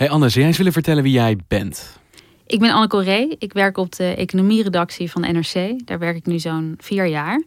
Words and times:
Hey 0.00 0.10
Anne, 0.10 0.28
zou 0.28 0.38
jij 0.38 0.46
eens 0.46 0.56
willen 0.56 0.72
vertellen 0.72 1.02
wie 1.02 1.12
jij 1.12 1.38
bent? 1.48 1.98
Ik 2.46 2.58
ben 2.58 2.70
Anne 2.70 2.86
Corré. 2.86 3.34
Ik 3.38 3.52
werk 3.52 3.76
op 3.76 3.92
de 3.96 4.14
economieredactie 4.14 5.10
van 5.10 5.20
NRC. 5.20 5.86
Daar 5.86 5.98
werk 5.98 6.16
ik 6.16 6.26
nu 6.26 6.38
zo'n 6.38 6.74
vier 6.78 7.06
jaar. 7.06 7.42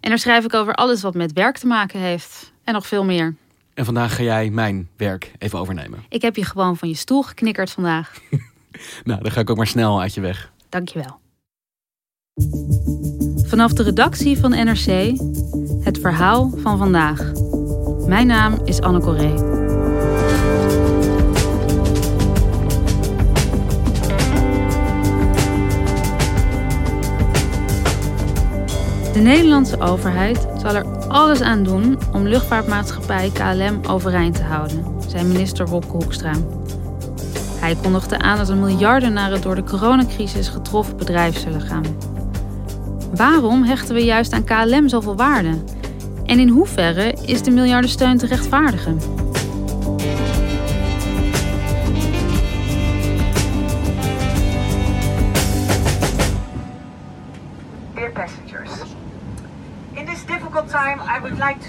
En 0.00 0.08
daar 0.08 0.18
schrijf 0.18 0.44
ik 0.44 0.54
over 0.54 0.74
alles 0.74 1.02
wat 1.02 1.14
met 1.14 1.32
werk 1.32 1.58
te 1.58 1.66
maken 1.66 2.00
heeft. 2.00 2.52
En 2.64 2.72
nog 2.72 2.86
veel 2.86 3.04
meer. 3.04 3.34
En 3.74 3.84
vandaag 3.84 4.14
ga 4.14 4.22
jij 4.22 4.50
mijn 4.50 4.88
werk 4.96 5.32
even 5.38 5.58
overnemen. 5.58 6.04
Ik 6.08 6.22
heb 6.22 6.36
je 6.36 6.44
gewoon 6.44 6.76
van 6.76 6.88
je 6.88 6.94
stoel 6.94 7.22
geknikkerd 7.22 7.70
vandaag. 7.70 8.12
Nou, 9.04 9.22
dan 9.22 9.30
ga 9.30 9.40
ik 9.40 9.50
ook 9.50 9.56
maar 9.56 9.66
snel 9.66 10.00
uit 10.00 10.14
je 10.14 10.20
weg. 10.20 10.52
Dankjewel. 10.68 11.18
Vanaf 13.46 13.72
de 13.72 13.82
redactie 13.82 14.38
van 14.38 14.50
NRC, 14.50 15.16
het 15.84 15.98
verhaal 15.98 16.50
van 16.56 16.78
vandaag. 16.78 17.32
Mijn 18.06 18.26
naam 18.26 18.60
is 18.64 18.80
Anne 18.80 19.00
Corré. 19.00 19.53
De 29.14 29.20
Nederlandse 29.20 29.80
overheid 29.80 30.46
zal 30.62 30.74
er 30.74 30.84
alles 31.08 31.40
aan 31.40 31.62
doen 31.62 31.98
om 32.12 32.28
luchtvaartmaatschappij 32.28 33.30
KLM 33.30 33.80
overeind 33.88 34.34
te 34.34 34.42
houden, 34.42 34.84
zei 35.08 35.24
minister 35.24 35.66
Wopke 35.66 35.90
Hoekstra. 35.90 36.32
Hij 37.60 37.76
kondigde 37.82 38.18
aan 38.18 38.38
dat 38.38 38.48
er 38.48 38.56
miljarden 38.56 39.12
naar 39.12 39.30
het 39.30 39.42
door 39.42 39.54
de 39.54 39.64
coronacrisis 39.64 40.48
getroffen 40.48 40.96
bedrijf 40.96 41.38
zullen 41.38 41.60
gaan. 41.60 41.84
Waarom 43.14 43.62
hechten 43.62 43.94
we 43.94 44.04
juist 44.04 44.32
aan 44.32 44.44
KLM 44.44 44.88
zoveel 44.88 45.16
waarde? 45.16 45.54
En 46.26 46.38
in 46.38 46.48
hoeverre 46.48 47.14
is 47.26 47.42
de 47.42 47.50
miljardensteun 47.50 48.18
te 48.18 48.26
rechtvaardigen? 48.26 48.98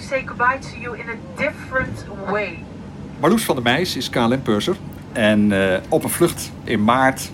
Say 0.07 0.23
goodbye 0.25 0.59
to 0.59 0.77
you 0.79 0.97
in 0.97 1.09
a 1.09 1.17
different 1.35 2.05
way. 2.29 2.63
Marloes 3.19 3.43
van 3.43 3.55
der 3.55 3.63
Meijs 3.63 3.95
is 3.95 4.09
KLM-purser. 4.09 4.75
En 5.13 5.51
eh, 5.51 5.81
op 5.89 6.03
een 6.03 6.09
vlucht 6.09 6.51
in 6.63 6.83
maart 6.83 7.29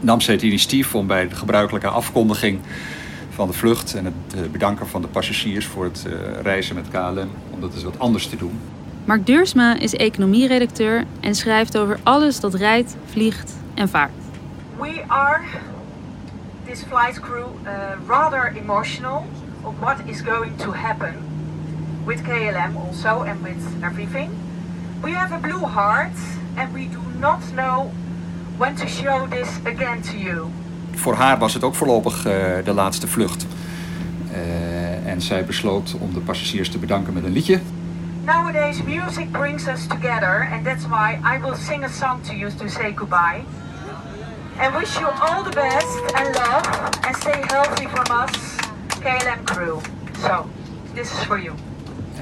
nam 0.00 0.20
ze 0.20 0.30
het 0.30 0.42
initiatief 0.42 0.94
om 0.94 1.06
bij 1.06 1.28
de 1.28 1.34
gebruikelijke 1.34 1.88
afkondiging 1.88 2.60
van 3.30 3.46
de 3.46 3.52
vlucht 3.52 3.94
en 3.94 4.04
het 4.04 4.14
eh, 4.34 4.40
bedanken 4.50 4.88
van 4.88 5.02
de 5.02 5.08
passagiers 5.08 5.66
voor 5.66 5.84
het 5.84 6.06
eh, 6.06 6.40
reizen 6.42 6.74
met 6.74 6.88
KLM, 6.88 7.30
om 7.50 7.60
dat 7.60 7.74
eens 7.74 7.82
wat 7.82 7.98
anders 7.98 8.26
te 8.26 8.36
doen. 8.36 8.60
Mark 9.04 9.26
Deursma 9.26 9.78
is 9.78 9.94
economieredacteur 9.94 11.04
en 11.20 11.34
schrijft 11.34 11.78
over 11.78 11.98
alles 12.02 12.40
dat 12.40 12.54
rijdt, 12.54 12.96
vliegt 13.06 13.52
en 13.74 13.88
vaart. 13.88 14.12
We 14.78 15.02
are, 15.06 15.40
this 16.64 16.82
flight 16.88 17.20
crew, 17.20 17.46
uh, 17.64 17.70
rather 18.06 18.52
emotional 18.56 19.26
of 19.62 19.72
what 19.80 19.96
is 20.06 20.20
going 20.20 20.58
to 20.58 20.72
happen 20.72 21.31
with 22.04 22.22
KLM 22.22 22.76
also 22.76 23.22
and 23.22 23.42
with 23.42 23.82
everything. 23.82 24.30
We 25.02 25.12
have 25.12 25.34
a 25.34 25.38
blue 25.38 25.66
heart 25.66 26.16
and 26.56 26.72
we 26.72 26.88
do 26.88 27.00
not 27.18 27.40
know 27.54 27.90
when 28.58 28.74
to 28.76 28.86
show 28.86 29.26
this 29.28 29.48
again 29.64 30.02
to 30.02 30.16
you. 30.16 30.50
Voor 30.94 31.14
haar 31.14 31.38
was 31.38 31.54
het 31.54 31.64
ook 31.64 31.74
voorlopig 31.74 32.26
eh, 32.26 32.32
de 32.64 32.72
laatste 32.72 33.08
vlucht. 33.08 33.46
Eh, 34.32 35.06
en 35.06 35.20
zij 35.20 35.44
besloot 35.44 35.94
om 35.98 36.12
de 36.12 36.20
passagiers 36.20 36.68
te 36.68 36.78
bedanken 36.78 37.12
met 37.12 37.24
een 37.24 37.32
liedje. 37.32 37.60
Nowadays, 38.24 38.82
music 38.82 39.32
brings 39.32 39.66
us 39.66 39.86
together, 39.86 40.48
and 40.52 40.64
that's 40.64 40.86
why 40.86 41.18
I 41.24 41.40
will 41.40 41.56
sing 41.56 41.84
a 41.84 41.88
song 41.88 42.22
to 42.22 42.32
you 42.34 42.50
to 42.56 42.68
say 42.68 42.92
goodbye. 42.94 43.44
And 44.58 44.74
wish 44.76 44.98
you 44.98 45.08
all 45.08 45.42
the 45.42 45.50
best 45.50 46.14
and 46.14 46.34
love, 46.34 46.68
and 47.06 47.16
stay 47.16 47.42
healthy 47.46 47.88
from 47.88 48.24
us, 48.24 48.56
KLM 49.00 49.44
crew. 49.44 49.80
So, 50.20 50.46
this 50.94 51.12
is 51.12 51.24
for 51.24 51.38
you. 51.38 51.54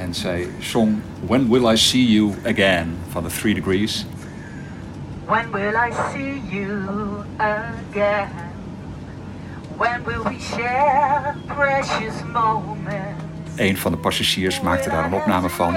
En 0.00 0.14
zij 0.14 0.48
zong 0.58 0.98
When 1.26 1.48
Will 1.50 1.72
I 1.72 1.76
See 1.76 2.12
You 2.12 2.34
Again 2.46 2.96
van 3.10 3.22
de 3.22 3.28
Three 3.28 3.54
Degrees. 3.54 4.06
When 5.26 5.50
will 5.50 5.74
I 5.88 5.92
see 6.12 6.42
you 6.48 6.86
again? 7.36 8.28
When 9.76 10.02
will 10.04 10.22
we 10.22 10.40
share 10.40 11.34
precious 11.46 12.14
moments? 12.32 13.22
Een 13.56 13.76
van 13.76 13.92
de 13.92 13.98
passagiers 13.98 14.60
maakte 14.60 14.90
daar 14.90 15.04
een 15.04 15.14
opname 15.14 15.48
van. 15.48 15.74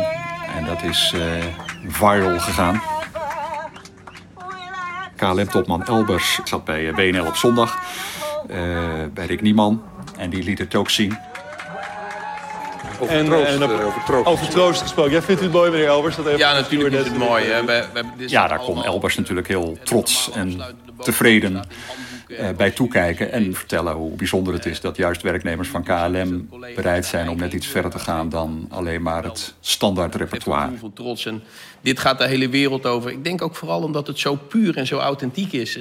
En 0.58 0.66
dat 0.66 0.84
is 0.84 1.14
eh, 1.16 1.46
viral 1.88 2.40
gegaan. 2.40 2.82
KLM-topman 5.16 5.86
Elbers 5.86 6.40
zat 6.44 6.66
bij 6.66 6.90
eh, 6.90 6.96
WNL 6.96 7.26
op 7.26 7.36
zondag. 7.36 7.78
eh, 8.48 8.58
bij 9.14 9.26
Rick 9.26 9.42
Nieman. 9.42 9.84
En 10.18 10.30
die 10.30 10.44
liet 10.44 10.60
het 10.60 10.76
ook 10.76 10.90
zien. 10.90 11.18
Over 13.00 13.16
En, 13.16 13.26
troost, 13.26 13.46
en 13.52 13.64
op- 13.64 13.70
eh, 13.72 13.86
over 13.86 14.04
troost. 14.06 14.26
Over 14.28 14.50
troost 14.50 14.82
gesproken. 14.82 15.12
Jij 15.12 15.22
vindt 15.22 15.42
het 15.42 15.52
mooi, 15.52 15.72
meneer 15.72 15.88
Elbers? 15.88 16.16
Dat 16.16 16.26
even 16.26 16.38
Ja, 16.40 16.54
natuurlijk 16.54 16.94
is 16.96 17.04
het 17.04 17.18
mooi. 17.18 17.46
Hè. 17.46 17.60
Ja, 18.28 18.48
daar 18.48 18.60
kon 18.60 18.84
Elbers 18.84 19.16
natuurlijk 19.18 19.48
heel 19.48 19.78
trots 19.84 20.32
en 20.32 20.62
tevreden 21.00 21.62
eh, 22.28 22.50
bij 22.58 22.72
toekijken. 22.72 23.32
En 23.32 23.54
vertellen 23.56 23.94
hoe 23.94 24.12
bijzonder 24.16 24.54
het 24.54 24.66
is 24.66 24.82
dat 24.82 24.98
juist 24.98 25.22
werknemers 25.22 25.70
van 25.70 25.84
KLM 25.84 26.50
bereid 26.76 27.06
zijn 27.06 27.30
om 27.30 27.38
net 27.38 27.54
iets 27.54 27.68
verder 27.68 27.92
te 27.92 28.00
gaan 28.00 28.30
dan 28.30 28.66
alleen 28.70 29.02
maar 29.02 29.24
het 29.24 29.54
standaard 29.60 30.16
repertoire. 30.16 30.72
trots. 30.94 31.26
En 31.26 31.44
dit 31.82 32.00
gaat 32.00 32.18
de 32.18 32.28
hele 32.28 32.50
wereld 32.50 32.86
over. 32.86 33.12
Ik 33.12 33.24
denk 33.24 33.42
ook 33.42 33.56
vooral 33.56 33.82
omdat 33.82 34.08
het 34.08 34.20
zo 34.20 34.36
puur 34.36 34.78
en 34.78 34.88
zo 34.88 34.98
authentiek 34.98 35.52
is. 35.54 35.78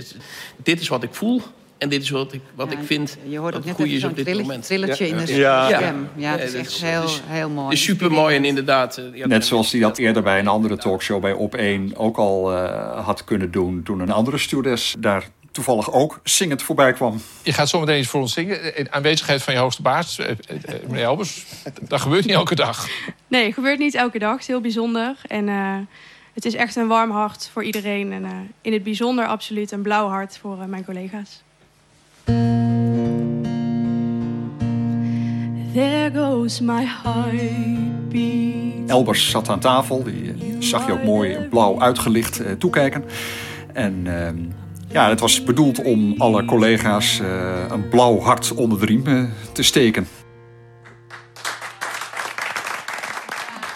Dit 0.57 0.81
is 0.81 0.89
wat 0.89 1.03
ik 1.03 1.15
voel. 1.15 1.43
En 1.79 1.89
dit 1.89 2.03
is 2.03 2.11
wat 2.11 2.33
ik, 2.33 2.41
wat 2.55 2.73
ik 2.73 2.79
vind 2.85 3.17
Je 3.29 3.39
hoort 3.39 3.53
dat 3.53 3.61
ook 3.61 3.67
net 3.67 3.75
goede 3.77 3.91
even 3.91 3.95
is 3.97 4.01
zo'n 4.03 4.11
op 4.11 4.17
dit 4.17 4.25
trilletje, 4.25 4.47
moment. 4.49 4.67
trilletje 4.67 5.09
in 5.09 5.17
de 5.17 5.35
Ja. 5.35 5.67
stem. 5.67 6.09
Ja. 6.17 6.33
Ja, 6.33 6.39
het 6.39 6.49
is 6.49 6.55
echt 6.55 6.83
heel, 6.83 7.09
heel 7.27 7.49
mooi. 7.49 7.65
Het 7.69 7.75
is 7.79 7.83
super 7.85 8.11
mooi 8.13 8.37
en 8.37 8.45
inderdaad... 8.45 8.97
eh, 8.97 9.05
ja, 9.15 9.27
Net 9.27 9.47
zoals 9.47 9.73
hij 9.73 9.81
dat 9.81 9.99
eerder 9.99 10.23
bij 10.23 10.39
een 10.39 10.49
andere 10.49 10.77
talkshow 10.77 11.21
bij 11.21 11.35
Op1 11.35 11.97
ook 11.97 12.17
al 12.17 12.53
eh, 12.53 13.05
had 13.07 13.25
kunnen 13.25 13.51
doen. 13.51 13.83
Toen 13.83 14.01
een 14.01 14.11
andere 14.11 14.39
stewardess 14.39 14.95
daar 14.99 15.29
toevallig 15.51 15.93
ook 15.93 16.21
zingend 16.25 16.63
voorbij 16.63 16.93
kwam. 16.93 17.21
Je 17.43 17.53
gaat 17.53 17.69
zometeen 17.69 17.99
iets 17.99 18.09
voor 18.09 18.21
ons 18.21 18.33
zingen. 18.33 18.77
In 18.77 18.93
aanwezigheid 18.93 19.43
van 19.43 19.55
je 19.55 19.61
hoogste 19.61 19.83
baas, 19.83 20.19
eh, 20.19 20.35
meneer 20.87 21.03
Elbers. 21.05 21.45
Dat 21.89 22.01
gebeurt 22.01 22.25
niet 22.27 22.35
elke 22.35 22.55
dag. 22.55 22.89
Nee, 23.29 23.45
het 23.45 23.55
gebeurt 23.55 23.79
niet 23.79 23.95
elke 23.95 24.19
dag. 24.19 24.33
Het 24.33 24.41
is 24.41 24.47
heel 24.47 24.61
bijzonder. 24.61 25.17
En 25.27 25.49
eh, 25.49 25.77
het 26.35 26.45
is 26.45 26.55
echt 26.55 26.77
een 26.77 26.87
warm 26.87 27.11
hart 27.11 27.49
voor 27.53 27.65
iedereen. 27.65 28.13
En 28.13 28.25
eh, 28.25 28.31
in 28.61 28.73
het 28.73 28.83
bijzonder 28.83 29.27
absoluut 29.27 29.71
een 29.73 29.83
blauw 29.83 30.09
hart 30.09 30.39
voor 30.39 30.57
mijn 30.69 30.85
collega's. 30.85 31.43
There 35.73 36.11
goes 36.15 36.61
my 36.61 36.85
heartbeat. 37.03 38.91
Elbers 38.91 39.31
zat 39.31 39.49
aan 39.49 39.61
tafel, 39.61 40.03
die 40.03 40.31
eh, 40.31 40.37
zag 40.59 40.87
je 40.87 40.93
ook 40.93 41.05
mooi 41.05 41.39
blauw 41.39 41.81
uitgelicht 41.81 42.41
eh, 42.41 42.53
toekijken. 42.53 43.05
En 43.73 44.03
ehm, 44.07 44.37
ja, 44.89 45.09
het 45.09 45.21
was 45.21 45.45
bedoeld 45.45 45.83
om 45.83 46.15
alle 46.19 46.45
collega's 46.45 47.21
eh, 47.21 47.65
een 47.69 47.89
blauw 47.89 48.21
hart 48.21 48.55
onder 48.55 48.79
de 48.81 48.87
riem 48.87 49.31
te 49.53 49.63
steken. 49.63 50.07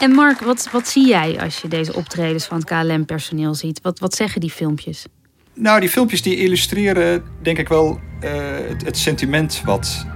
En 0.00 0.10
Mark, 0.10 0.40
wat, 0.40 0.69
wat 0.72 0.88
zie 0.88 1.06
jij 1.06 1.40
als 1.40 1.60
je 1.60 1.69
deze 1.69 1.94
optredens 1.94 2.44
van 2.44 2.58
het 2.58 2.66
KLM-personeel 2.66 3.54
ziet? 3.54 3.81
Wat, 3.82 3.99
wat 3.99 4.14
zeggen 4.14 4.40
die 4.40 4.50
filmpjes? 4.50 5.06
Nou, 5.54 5.81
die 5.81 5.88
filmpjes 5.88 6.22
die 6.22 6.37
illustreren 6.37 7.25
denk 7.42 7.58
ik 7.58 7.69
wel 7.69 8.00
eh, 8.20 8.31
het, 8.69 8.84
het 8.84 8.99
sentiment 8.99 9.62
wat 9.64 10.06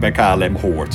bij 0.00 0.10
KLM 0.10 0.56
hoort. 0.56 0.94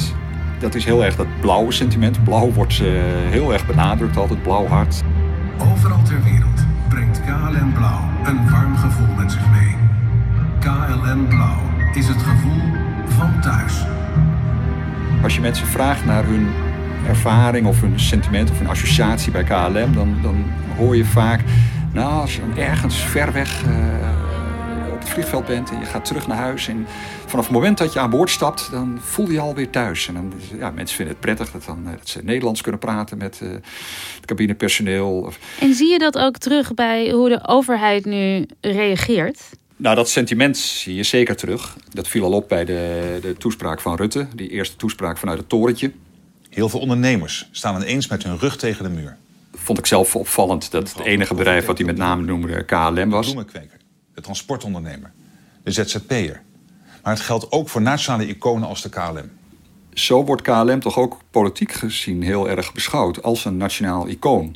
Dat 0.59 0.75
is 0.75 0.85
heel 0.85 1.05
erg 1.05 1.15
dat 1.15 1.27
blauwe 1.39 1.71
sentiment. 1.71 2.23
Blauw 2.23 2.51
wordt 2.51 2.79
eh, 2.79 2.87
heel 3.29 3.53
erg 3.53 3.65
benadrukt, 3.65 4.17
altijd 4.17 4.41
blauw 4.43 4.67
hart. 4.67 5.03
Overal 5.57 6.01
ter 6.03 6.23
wereld 6.23 6.61
brengt 6.89 7.21
KLM 7.21 7.73
Blauw 7.73 8.09
een 8.25 8.49
warm 8.49 8.75
gevoel 8.75 9.15
met 9.15 9.31
zich 9.31 9.49
mee. 9.51 9.75
KLM 10.59 11.27
Blauw 11.27 11.59
is 11.93 12.07
het 12.07 12.21
gevoel 12.21 12.61
van 13.07 13.41
thuis. 13.41 13.85
Als 15.23 15.35
je 15.35 15.41
mensen 15.41 15.67
vraagt 15.67 16.05
naar 16.05 16.25
hun 16.25 16.47
ervaring 17.07 17.67
of 17.67 17.81
hun 17.81 17.99
sentiment 17.99 18.51
of 18.51 18.57
hun 18.57 18.67
associatie 18.67 19.31
bij 19.31 19.43
KLM, 19.43 19.93
dan, 19.93 20.17
dan 20.21 20.45
hoor 20.77 20.95
je 20.95 21.05
vaak 21.05 21.39
Nou, 21.91 22.11
als 22.21 22.35
je 22.35 22.41
ergens 22.55 22.95
ver 22.95 23.33
weg 23.33 23.63
uh, 23.65 23.73
op 24.93 24.99
het 24.99 25.09
vliegveld 25.09 25.45
bent 25.45 25.71
en 25.71 25.79
je 25.79 25.85
gaat 25.85 26.05
terug 26.05 26.27
naar 26.27 26.37
huis. 26.37 26.67
En 26.67 26.87
vanaf 27.27 27.45
het 27.45 27.53
moment 27.53 27.77
dat 27.77 27.93
je 27.93 27.99
aan 27.99 28.09
boord 28.09 28.29
stapt, 28.29 28.71
dan 28.71 28.97
voel 29.01 29.27
je 29.27 29.33
je 29.33 29.39
alweer 29.39 29.69
thuis. 29.69 30.07
En 30.07 30.13
dan, 30.13 30.33
ja, 30.57 30.71
mensen 30.71 30.95
vinden 30.95 31.15
het 31.15 31.25
prettig 31.25 31.51
dat, 31.51 31.63
dan, 31.65 31.83
dat 31.83 32.09
ze 32.09 32.23
Nederlands 32.23 32.61
kunnen 32.61 32.79
praten 32.79 33.17
met 33.17 33.39
uh, 33.43 33.49
het 34.15 34.25
cabinepersoneel. 34.25 35.33
En 35.59 35.73
zie 35.73 35.91
je 35.91 35.99
dat 35.99 36.17
ook 36.17 36.37
terug 36.37 36.73
bij 36.73 37.11
hoe 37.11 37.29
de 37.29 37.47
overheid 37.47 38.05
nu 38.05 38.45
reageert? 38.61 39.49
Nou, 39.75 39.95
dat 39.95 40.09
sentiment 40.09 40.57
zie 40.57 40.95
je 40.95 41.03
zeker 41.03 41.35
terug. 41.35 41.75
Dat 41.93 42.07
viel 42.07 42.23
al 42.23 42.31
op 42.31 42.49
bij 42.49 42.65
de, 42.65 43.17
de 43.21 43.35
toespraak 43.37 43.81
van 43.81 43.95
Rutte, 43.95 44.27
die 44.35 44.49
eerste 44.49 44.75
toespraak 44.75 45.17
vanuit 45.17 45.37
het 45.37 45.49
torentje. 45.49 45.91
Heel 46.49 46.69
veel 46.69 46.79
ondernemers 46.79 47.49
staan 47.51 47.81
ineens 47.81 48.07
met 48.07 48.23
hun 48.23 48.39
rug 48.39 48.57
tegen 48.57 48.83
de 48.83 48.89
muur. 48.89 49.17
Vond 49.53 49.77
ik 49.77 49.85
zelf 49.85 50.15
opvallend 50.15 50.71
dat 50.71 50.93
het 50.93 51.05
enige 51.05 51.33
bedrijf 51.33 51.65
wat 51.65 51.77
hij 51.77 51.85
met 51.85 51.97
name 51.97 52.23
noemde 52.23 52.65
KLM 52.65 53.09
was. 53.09 53.25
De 53.25 53.31
bloemenkweker, 53.33 53.77
de 54.13 54.21
transportondernemer, 54.21 55.11
de 55.63 55.71
ZZP'er. 55.71 56.41
Maar 57.07 57.15
het 57.15 57.25
geldt 57.25 57.51
ook 57.51 57.69
voor 57.69 57.81
nationale 57.81 58.27
iconen 58.27 58.67
als 58.67 58.81
de 58.81 58.89
KLM. 58.89 59.31
Zo 59.93 60.25
wordt 60.25 60.41
KLM 60.41 60.79
toch 60.79 60.97
ook 60.97 61.17
politiek 61.31 61.71
gezien 61.71 62.21
heel 62.21 62.49
erg 62.49 62.73
beschouwd 62.73 63.23
als 63.23 63.45
een 63.45 63.57
nationaal 63.57 64.07
icoon. 64.07 64.55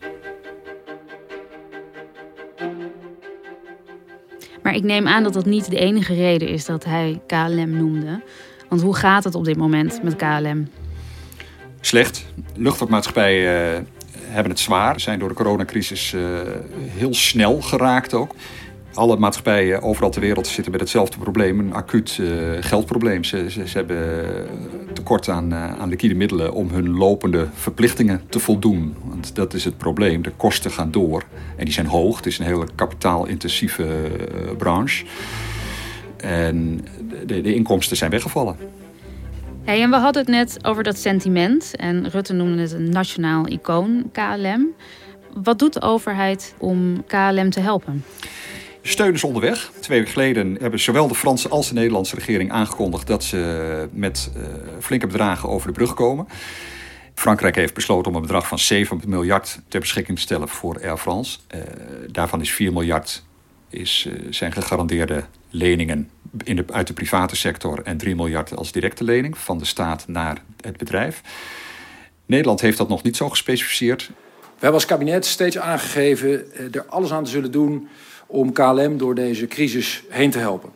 Maar 4.64 4.76
ik 4.76 4.84
neem 4.84 5.08
aan 5.08 5.24
dat 5.24 5.34
dat 5.34 5.46
niet 5.46 5.70
de 5.70 5.80
enige 5.80 6.14
reden 6.14 6.48
is 6.48 6.66
dat 6.66 6.86
hij 6.86 7.22
KLM 7.28 7.78
noemde. 7.78 8.22
Want 8.70 8.82
hoe 8.82 8.96
gaat 8.96 9.24
het 9.24 9.36
op 9.36 9.46
dit 9.46 9.58
moment 9.58 10.04
met 10.04 10.16
KLM? 10.16 10.68
Slecht. 11.82 12.26
Luchtvaartmaatschappijen 12.56 13.76
uh, 13.76 13.88
hebben 14.16 14.52
het 14.52 14.60
zwaar. 14.60 15.00
Zijn 15.00 15.20
door 15.20 15.30
de 15.30 15.36
coronacrisis 15.36 16.14
uh, 16.14 16.40
heel 16.88 17.14
snel 17.14 17.62
geraakt 17.62 18.14
ook. 18.14 18.36
Alle 18.94 19.18
maatschappijen 19.18 19.82
overal 19.82 20.10
ter 20.10 20.22
wereld 20.22 20.48
zitten 20.48 20.72
met 20.72 20.82
hetzelfde 20.82 21.18
probleem. 21.18 21.60
Een 21.60 21.74
acuut 21.74 22.18
uh, 22.18 22.58
geldprobleem. 22.60 23.24
Ze, 23.24 23.50
ze, 23.50 23.64
hebben 23.74 24.26
tekort 24.94 25.30
aan, 25.30 25.54
aan 25.54 25.90
liquide 25.90 26.16
middelen 26.16 26.54
om 26.54 26.70
hun 26.70 26.90
lopende 26.90 27.48
verplichtingen 27.54 28.22
te 28.30 28.40
voldoen. 28.40 28.96
Want 29.04 29.36
dat 29.36 29.54
is 29.54 29.64
het 29.64 29.78
probleem. 29.78 30.22
De 30.22 30.32
kosten 30.38 30.72
gaan 30.72 30.92
door. 30.92 31.24
En 31.56 31.66
die 31.66 31.74
zijn 31.74 31.86
hoog. 31.86 32.16
Het 32.16 32.26
is 32.26 32.40
een 32.40 32.46
hele 32.46 32.68
kapitaalintensieve 32.76 33.86
branche. 34.58 35.06
En 36.18 36.86
de, 37.26 37.42
de 37.42 37.54
inkomsten 37.54 37.98
zijn 37.98 38.12
weggevallen. 38.12 38.56
Hey, 39.64 39.82
en 39.82 39.90
we 39.90 39.96
hadden 39.96 40.22
het 40.22 40.32
net 40.32 40.58
over 40.62 40.84
dat 40.84 40.98
sentiment. 40.98 41.76
En 41.76 42.10
Rutte 42.10 42.34
noemde 42.34 42.62
het 42.62 42.72
een 42.72 42.90
nationaal 42.90 43.48
icoon, 43.48 44.10
KLM. 44.12 44.68
Wat 45.34 45.60
doet 45.60 45.74
de 45.74 45.82
overheid 45.82 46.54
om 46.58 47.06
KLM 47.06 47.50
te 47.50 47.60
helpen? 47.60 48.04
Steun 48.82 49.14
is 49.14 49.24
onderweg. 49.24 49.72
Twee 49.80 49.98
weken 49.98 50.14
geleden 50.14 50.58
hebben 50.60 50.80
zowel 50.80 51.08
de 51.08 51.16
Franse 51.16 51.50
als 51.50 51.68
de 51.68 51.74
Nederlandse 51.74 52.16
regering 52.16 52.52
aangekondigd 52.52 53.08
dat 53.08 53.24
ze 53.24 53.90
met 53.92 54.32
uh, 54.38 54.44
flinke 54.80 55.08
bedragen 55.08 55.50
over 55.50 55.68
de 55.68 55.74
brug 55.74 55.94
komen. 55.94 56.28
Frankrijk 57.16 57.56
heeft 57.56 57.74
besloten 57.74 58.12
om 58.12 58.16
een 58.16 58.22
bedrag 58.22 58.48
van 58.48 58.60
7 58.60 59.02
miljard 59.06 59.60
ter 59.68 59.80
beschikking 59.80 60.18
te 60.18 60.24
stellen 60.24 60.48
voor 60.48 60.82
Air 60.84 60.98
France. 60.98 61.40
Uh, 61.56 61.62
daarvan 62.08 62.42
is 62.42 62.52
4 62.52 62.74
miljard 62.74 63.24
is, 63.70 64.08
uh, 64.08 64.14
zijn 64.30 64.52
gegarandeerde 64.52 65.24
leningen 65.50 66.10
in 66.44 66.56
de, 66.56 66.66
uit 66.72 66.88
de 66.88 66.94
private 66.94 67.36
sector 67.36 67.82
en 67.84 67.98
3 67.98 68.16
miljard 68.16 68.56
als 68.56 68.72
directe 68.72 69.04
lening 69.04 69.38
van 69.38 69.58
de 69.58 69.66
staat 69.66 70.08
naar 70.08 70.38
het 70.62 70.78
bedrijf. 70.78 71.22
Nederland 72.26 72.62
heeft 72.62 72.78
dat 72.78 72.90
nog 72.90 73.04
niet 73.04 73.16
zo 73.16 73.30
gespecificeerd. 73.30 74.08
We 74.42 74.68
hebben 74.68 74.74
als 74.74 74.86
kabinet 74.86 75.26
steeds 75.26 75.58
aangegeven 75.58 76.46
er 76.72 76.86
alles 76.86 77.12
aan 77.12 77.24
te 77.24 77.30
zullen 77.30 77.52
doen 77.52 77.90
om 78.32 78.52
KLM 78.52 78.98
door 78.98 79.16
deze 79.16 79.48
crisis 79.48 80.04
heen 80.10 80.32
te 80.32 80.40
helpen. 80.40 80.70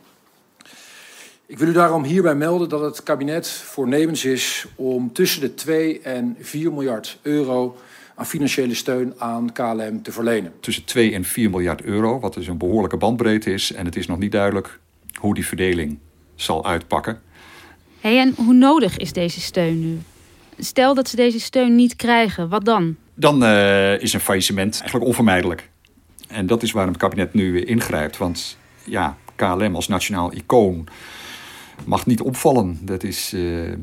Ik 1.46 1.58
wil 1.58 1.68
u 1.68 1.74
daarom 1.74 2.04
hierbij 2.04 2.36
melden 2.36 2.70
dat 2.70 2.82
het 2.82 3.04
kabinet 3.04 3.48
voornemens 3.50 4.26
is 4.26 4.66
om 4.76 5.14
tussen 5.14 5.42
de 5.42 5.54
2 5.54 6.02
en 6.02 6.38
4 6.40 6.72
miljard 6.74 7.20
euro 7.22 7.78
aan 8.16 8.26
financiële 8.26 8.74
steun 8.74 9.14
aan 9.18 9.52
KLM 9.54 10.02
te 10.02 10.12
verlenen. 10.12 10.54
Tussen 10.60 10.86
2 10.86 11.14
en 11.14 11.24
4 11.24 11.50
miljard 11.50 11.82
euro, 11.82 12.20
wat 12.20 12.34
dus 12.34 12.48
een 12.48 12.58
behoorlijke 12.58 12.98
bandbreedte 12.98 13.54
is. 13.54 13.72
En 13.72 13.86
het 13.86 13.96
is 13.96 14.08
nog 14.08 14.18
niet 14.18 14.32
duidelijk 14.32 14.80
hoe 15.20 15.34
die 15.34 15.46
verdeling 15.46 15.98
zal 16.36 16.66
uitpakken. 16.66 17.22
Hey, 18.00 18.20
en 18.20 18.34
hoe 18.36 18.54
nodig 18.54 18.98
is 18.98 19.14
deze 19.14 19.42
steun 19.42 19.80
nu? 19.80 19.98
Stel 20.58 20.94
dat 20.94 21.10
ze 21.10 21.16
deze 21.16 21.40
steun 21.40 21.76
niet 21.76 21.96
krijgen, 21.96 22.50
wat 22.50 22.66
dan? 22.66 22.96
Dan 23.14 23.44
uh, 23.44 24.02
is 24.02 24.14
een 24.14 24.20
faillissement 24.20 24.78
eigenlijk 24.80 25.06
onvermijdelijk. 25.06 25.70
En 26.28 26.46
dat 26.48 26.64
is 26.64 26.72
waarom 26.72 26.92
het 26.92 27.02
kabinet 27.02 27.34
nu 27.34 27.62
ingrijpt. 27.62 28.18
Want 28.18 28.58
ja, 28.84 29.18
KLM 29.36 29.76
als 29.76 29.88
nationaal 29.88 30.34
icoon 30.34 30.88
mag 31.86 32.06
niet 32.06 32.22
opvallen. 32.22 32.80
Dat 32.82 33.04
is, 33.04 33.34
uh, 33.34 33.74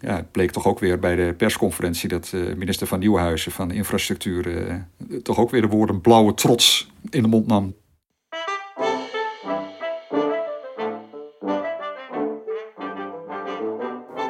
ja, 0.00 0.26
bleek 0.30 0.50
toch 0.50 0.66
ook 0.66 0.78
weer 0.78 0.98
bij 0.98 1.16
de 1.16 1.34
persconferentie 1.36 2.08
dat 2.08 2.32
uh, 2.34 2.54
minister 2.54 2.86
van 2.86 2.98
Nieuwhuizen 2.98 3.52
van 3.52 3.70
Infrastructuur 3.70 4.46
uh, 4.46 4.74
toch 5.22 5.38
ook 5.38 5.50
weer 5.50 5.60
de 5.60 5.68
woorden 5.68 6.00
blauwe 6.00 6.34
trots 6.34 6.90
in 7.10 7.22
de 7.22 7.28
mond 7.28 7.46
nam. 7.46 7.74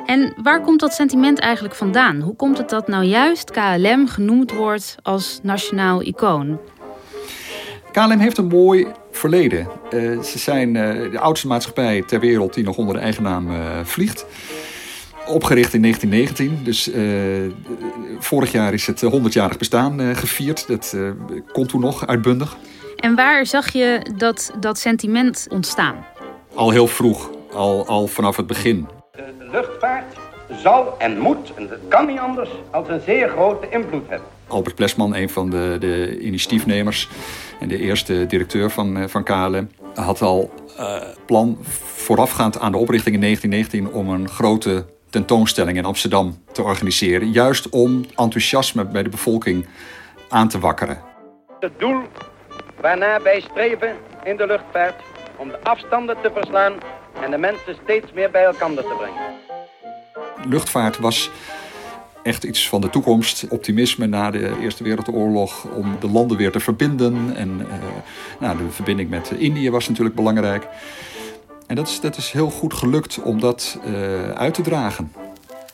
En 0.06 0.34
waar 0.42 0.60
komt 0.60 0.80
dat 0.80 0.94
sentiment 0.94 1.38
eigenlijk 1.38 1.74
vandaan? 1.74 2.20
Hoe 2.20 2.36
komt 2.36 2.58
het 2.58 2.68
dat 2.68 2.88
nou 2.88 3.04
juist 3.04 3.50
KLM 3.50 4.06
genoemd 4.06 4.52
wordt 4.52 4.96
als 5.02 5.40
nationaal 5.42 6.02
icoon? 6.02 6.58
KLM 7.92 8.18
heeft 8.18 8.38
een 8.38 8.46
mooi 8.46 8.86
verleden. 9.10 9.68
Uh, 9.90 10.22
ze 10.22 10.38
zijn 10.38 10.74
uh, 10.74 11.10
de 11.10 11.18
oudste 11.18 11.46
maatschappij 11.46 12.02
ter 12.06 12.20
wereld 12.20 12.54
die 12.54 12.64
nog 12.64 12.76
onder 12.76 12.94
de 12.94 13.00
eigen 13.00 13.22
naam 13.22 13.50
uh, 13.50 13.56
vliegt. 13.82 14.26
Opgericht 15.26 15.74
in 15.74 15.82
1919, 15.82 16.64
dus 16.64 16.90
vorig 18.18 18.52
jaar 18.52 18.72
is 18.72 18.86
het 18.86 19.04
100-jarig 19.04 19.58
bestaan 19.58 20.16
gevierd. 20.16 20.66
Dat 20.66 20.96
kon 21.52 21.66
toen 21.66 21.80
nog 21.80 22.06
uitbundig. 22.06 22.56
En 22.96 23.14
waar 23.14 23.46
zag 23.46 23.72
je 23.72 24.12
dat, 24.16 24.52
dat 24.60 24.78
sentiment 24.78 25.46
ontstaan? 25.50 25.94
Al 26.54 26.70
heel 26.70 26.86
vroeg, 26.86 27.30
al, 27.52 27.86
al 27.86 28.06
vanaf 28.06 28.36
het 28.36 28.46
begin. 28.46 28.88
De 29.12 29.48
luchtvaart 29.50 30.16
zal 30.62 30.94
en 30.98 31.18
moet, 31.18 31.52
en 31.54 31.68
dat 31.68 31.78
kan 31.88 32.06
niet 32.06 32.18
anders, 32.18 32.50
als 32.70 32.88
een 32.88 33.00
zeer 33.06 33.28
grote 33.28 33.68
invloed 33.70 34.08
hebben. 34.08 34.28
Albert 34.46 34.74
Plesman, 34.74 35.14
een 35.14 35.28
van 35.28 35.50
de, 35.50 35.76
de 35.80 36.18
initiatiefnemers 36.20 37.08
en 37.60 37.68
de 37.68 37.78
eerste 37.78 38.26
directeur 38.26 38.70
van, 38.70 39.08
van 39.08 39.24
KLM, 39.24 39.68
had 39.94 40.22
al 40.22 40.50
uh, 40.78 40.96
plan 41.26 41.58
voorafgaand 41.94 42.58
aan 42.58 42.72
de 42.72 42.78
oprichting 42.78 43.14
in 43.14 43.20
1919 43.20 44.00
om 44.00 44.08
een 44.14 44.28
grote 44.28 44.84
tentoonstelling 45.10 45.76
in 45.76 45.84
Amsterdam 45.84 46.42
te 46.52 46.62
organiseren. 46.62 47.30
Juist 47.30 47.68
om 47.68 48.04
enthousiasme 48.16 48.84
bij 48.84 49.02
de 49.02 49.08
bevolking 49.08 49.66
aan 50.28 50.48
te 50.48 50.58
wakkeren. 50.58 50.98
Het 51.60 51.72
doel 51.78 52.02
waarna 52.80 53.22
wij 53.22 53.40
streven 53.40 53.96
in 54.24 54.36
de 54.36 54.46
luchtvaart 54.46 54.94
om 55.36 55.48
de 55.48 55.58
afstanden 55.62 56.16
te 56.22 56.30
verslaan 56.34 56.72
en 57.22 57.30
de 57.30 57.38
mensen 57.38 57.76
steeds 57.82 58.12
meer 58.12 58.30
bij 58.30 58.44
elkaar 58.44 58.74
te 58.74 58.94
brengen. 58.98 59.38
Luchtvaart 60.48 60.98
was 60.98 61.30
echt 62.22 62.44
iets 62.44 62.68
van 62.68 62.80
de 62.80 62.90
toekomst. 62.90 63.46
Optimisme 63.48 64.06
na 64.06 64.30
de 64.30 64.56
Eerste 64.60 64.84
Wereldoorlog 64.84 65.64
om 65.64 65.96
de 66.00 66.08
landen 66.08 66.36
weer 66.36 66.52
te 66.52 66.60
verbinden. 66.60 67.36
En 67.36 67.60
uh, 67.60 67.66
nou, 68.40 68.56
de 68.56 68.70
verbinding 68.70 69.10
met 69.10 69.30
Indië 69.30 69.70
was 69.70 69.88
natuurlijk 69.88 70.16
belangrijk. 70.16 70.66
En 71.66 71.76
dat 71.76 71.88
is, 71.88 72.00
dat 72.00 72.16
is 72.16 72.30
heel 72.30 72.50
goed 72.50 72.74
gelukt 72.74 73.22
om 73.22 73.40
dat 73.40 73.78
uh, 73.86 74.30
uit 74.30 74.54
te 74.54 74.62
dragen. 74.62 75.12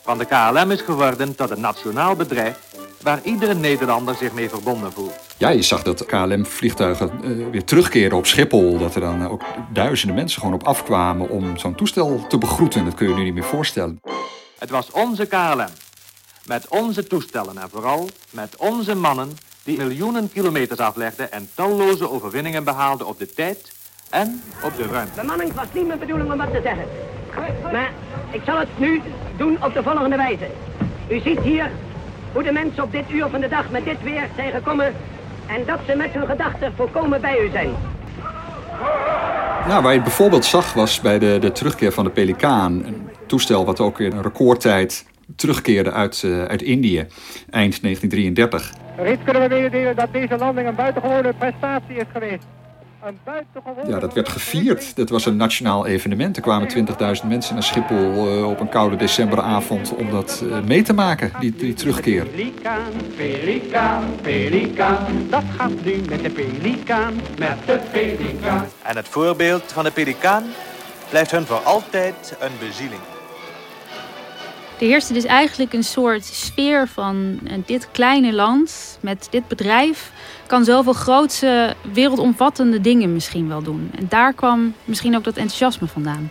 Van 0.02 0.18
de 0.18 0.24
KLM 0.24 0.70
is 0.70 0.80
geworden 0.80 1.34
tot 1.34 1.50
een 1.50 1.60
nationaal 1.60 2.14
bedrijf 2.14 2.58
waar 3.02 3.20
iedere 3.22 3.54
Nederlander 3.54 4.14
zich 4.14 4.32
mee 4.32 4.48
verbonden 4.48 4.92
voelt. 4.92 5.12
Ja, 5.38 5.48
je 5.48 5.62
zag 5.62 5.82
dat 5.82 6.06
KLM-vliegtuigen 6.06 7.10
uh, 7.24 7.46
weer 7.50 7.64
terugkeren 7.64 8.16
op 8.16 8.26
Schiphol. 8.26 8.78
Dat 8.78 8.94
er 8.94 9.00
dan 9.00 9.28
ook 9.28 9.42
duizenden 9.72 10.16
mensen 10.16 10.40
gewoon 10.40 10.54
op 10.54 10.62
afkwamen 10.62 11.28
om 11.28 11.56
zo'n 11.58 11.74
toestel 11.74 12.26
te 12.28 12.38
begroeten. 12.38 12.84
Dat 12.84 12.94
kun 12.94 13.06
je 13.06 13.12
je 13.12 13.18
nu 13.18 13.24
niet 13.24 13.34
meer 13.34 13.44
voorstellen. 13.44 14.00
Het 14.58 14.70
was 14.70 14.90
onze 14.90 15.26
KLM. 15.26 15.85
Met 16.46 16.68
onze 16.68 17.06
toestellen 17.06 17.58
en 17.58 17.68
vooral 17.70 18.08
met 18.30 18.56
onze 18.56 18.94
mannen 18.94 19.30
die 19.64 19.78
miljoenen 19.78 20.32
kilometers 20.32 20.80
aflegden 20.80 21.32
en 21.32 21.48
talloze 21.54 22.10
overwinningen 22.10 22.64
behaalden 22.64 23.06
op 23.06 23.18
de 23.18 23.26
tijd 23.34 23.72
en 24.10 24.42
op 24.62 24.76
de 24.76 24.86
ruimte. 24.86 25.20
Bemanning 25.20 25.52
was 25.52 25.66
niet 25.72 25.86
mijn 25.86 25.98
bedoeling 25.98 26.32
om 26.32 26.38
wat 26.38 26.52
te 26.52 26.60
zeggen. 26.62 26.84
Maar 27.72 27.92
ik 28.30 28.40
zal 28.44 28.58
het 28.58 28.78
nu 28.78 29.02
doen 29.36 29.64
op 29.64 29.74
de 29.74 29.82
volgende 29.82 30.16
wijze. 30.16 30.46
U 31.08 31.20
ziet 31.20 31.40
hier 31.40 31.70
hoe 32.32 32.42
de 32.42 32.52
mensen 32.52 32.82
op 32.82 32.92
dit 32.92 33.10
uur 33.10 33.28
van 33.28 33.40
de 33.40 33.48
dag 33.48 33.70
met 33.70 33.84
dit 33.84 34.02
weer 34.02 34.28
zijn 34.36 34.52
gekomen 34.52 34.94
en 35.46 35.64
dat 35.66 35.78
ze 35.86 35.94
met 35.96 36.10
hun 36.10 36.26
gedachten 36.26 36.72
volkomen 36.76 37.20
bij 37.20 37.44
u 37.44 37.50
zijn. 37.50 37.74
Nou, 39.66 39.82
waar 39.82 39.92
je 39.92 39.98
het 39.98 40.02
bijvoorbeeld 40.02 40.44
zag 40.44 40.72
was 40.72 41.00
bij 41.00 41.18
de, 41.18 41.38
de 41.40 41.52
terugkeer 41.52 41.92
van 41.92 42.04
de 42.04 42.10
Pelikaan. 42.10 42.72
Een 42.84 43.08
toestel 43.26 43.64
wat 43.64 43.80
ook 43.80 44.00
in 44.00 44.12
een 44.12 44.22
recordtijd 44.22 45.04
terugkeerde 45.36 45.92
uit, 45.92 46.22
uh, 46.22 46.44
uit 46.44 46.62
Indië 46.62 47.06
eind 47.50 47.82
1933. 47.82 48.72
Reeds 48.96 49.22
kunnen 49.24 49.42
we 49.42 49.48
mededelen 49.48 49.96
dat 49.96 50.12
deze 50.12 50.36
landing 50.36 50.68
een 50.68 50.74
buitengewone 50.74 51.34
prestatie 51.38 51.94
is 51.96 52.04
geweest. 52.12 52.46
Ja, 53.86 53.98
dat 53.98 54.14
werd 54.14 54.28
gevierd. 54.28 54.96
Dat 54.96 55.08
was 55.08 55.26
een 55.26 55.36
nationaal 55.36 55.86
evenement. 55.86 56.36
Er 56.36 56.42
kwamen 56.42 56.68
20.000 57.20 57.26
mensen 57.26 57.54
naar 57.54 57.62
Schiphol 57.62 58.38
uh, 58.38 58.48
op 58.48 58.60
een 58.60 58.68
koude 58.68 58.96
decemberavond 58.96 59.94
om 59.94 60.10
dat 60.10 60.42
uh, 60.44 60.60
mee 60.60 60.82
te 60.82 60.92
maken, 60.92 61.32
die, 61.40 61.54
die 61.56 61.74
terugkeer. 61.74 62.26
Pelikaan, 62.26 62.92
pelikaan, 63.16 64.04
pelikaan, 64.22 65.26
dat 65.30 65.42
gaat 65.56 65.84
nu 65.84 66.00
met 66.08 66.22
de 66.22 66.30
pelikaan, 66.30 67.14
met 67.38 67.56
de 67.66 67.80
pelikaan. 67.92 68.66
En 68.82 68.96
het 68.96 69.08
voorbeeld 69.08 69.72
van 69.72 69.84
de 69.84 69.90
pelikaan 69.90 70.44
blijft 71.10 71.30
hun 71.30 71.46
voor 71.46 71.60
altijd 71.62 72.36
een 72.40 72.52
bezieling. 72.58 73.15
Er 74.78 74.86
heerste 74.86 75.12
dus 75.12 75.24
eigenlijk 75.24 75.72
een 75.72 75.84
soort 75.84 76.24
sfeer 76.24 76.88
van 76.88 77.38
uh, 77.44 77.52
dit 77.66 77.88
kleine 77.92 78.32
land 78.32 78.98
met 79.00 79.28
dit 79.30 79.48
bedrijf 79.48 80.12
kan 80.46 80.64
zoveel 80.64 80.92
grootse, 80.92 81.74
wereldomvattende 81.92 82.80
dingen 82.80 83.12
misschien 83.12 83.48
wel 83.48 83.62
doen. 83.62 83.90
En 83.94 84.06
daar 84.08 84.32
kwam 84.32 84.74
misschien 84.84 85.16
ook 85.16 85.24
dat 85.24 85.36
enthousiasme 85.36 85.86
vandaan. 85.86 86.30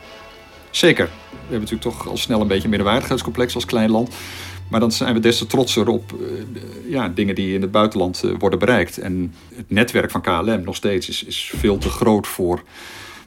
Zeker. 0.69 1.05
We 1.05 1.51
hebben 1.51 1.59
natuurlijk 1.59 1.97
toch 1.97 2.07
al 2.07 2.17
snel 2.17 2.41
een 2.41 2.47
beetje 2.47 2.63
een 2.63 2.69
middenwaardigheidscomplex 2.69 3.55
als 3.55 3.65
klein 3.65 3.89
land. 3.89 4.09
Maar 4.69 4.79
dan 4.79 4.91
zijn 4.91 5.13
we 5.13 5.19
des 5.19 5.37
te 5.37 5.47
trotser 5.47 5.87
op 5.87 6.11
uh, 6.19 6.27
ja, 6.91 7.09
dingen 7.09 7.35
die 7.35 7.53
in 7.53 7.61
het 7.61 7.71
buitenland 7.71 8.21
uh, 8.25 8.31
worden 8.39 8.59
bereikt. 8.59 8.97
En 8.97 9.33
het 9.55 9.69
netwerk 9.69 10.11
van 10.11 10.21
KLM 10.21 10.63
nog 10.63 10.75
steeds 10.75 11.09
is, 11.09 11.23
is 11.23 11.51
veel 11.55 11.77
te 11.77 11.89
groot 11.89 12.27
voor 12.27 12.63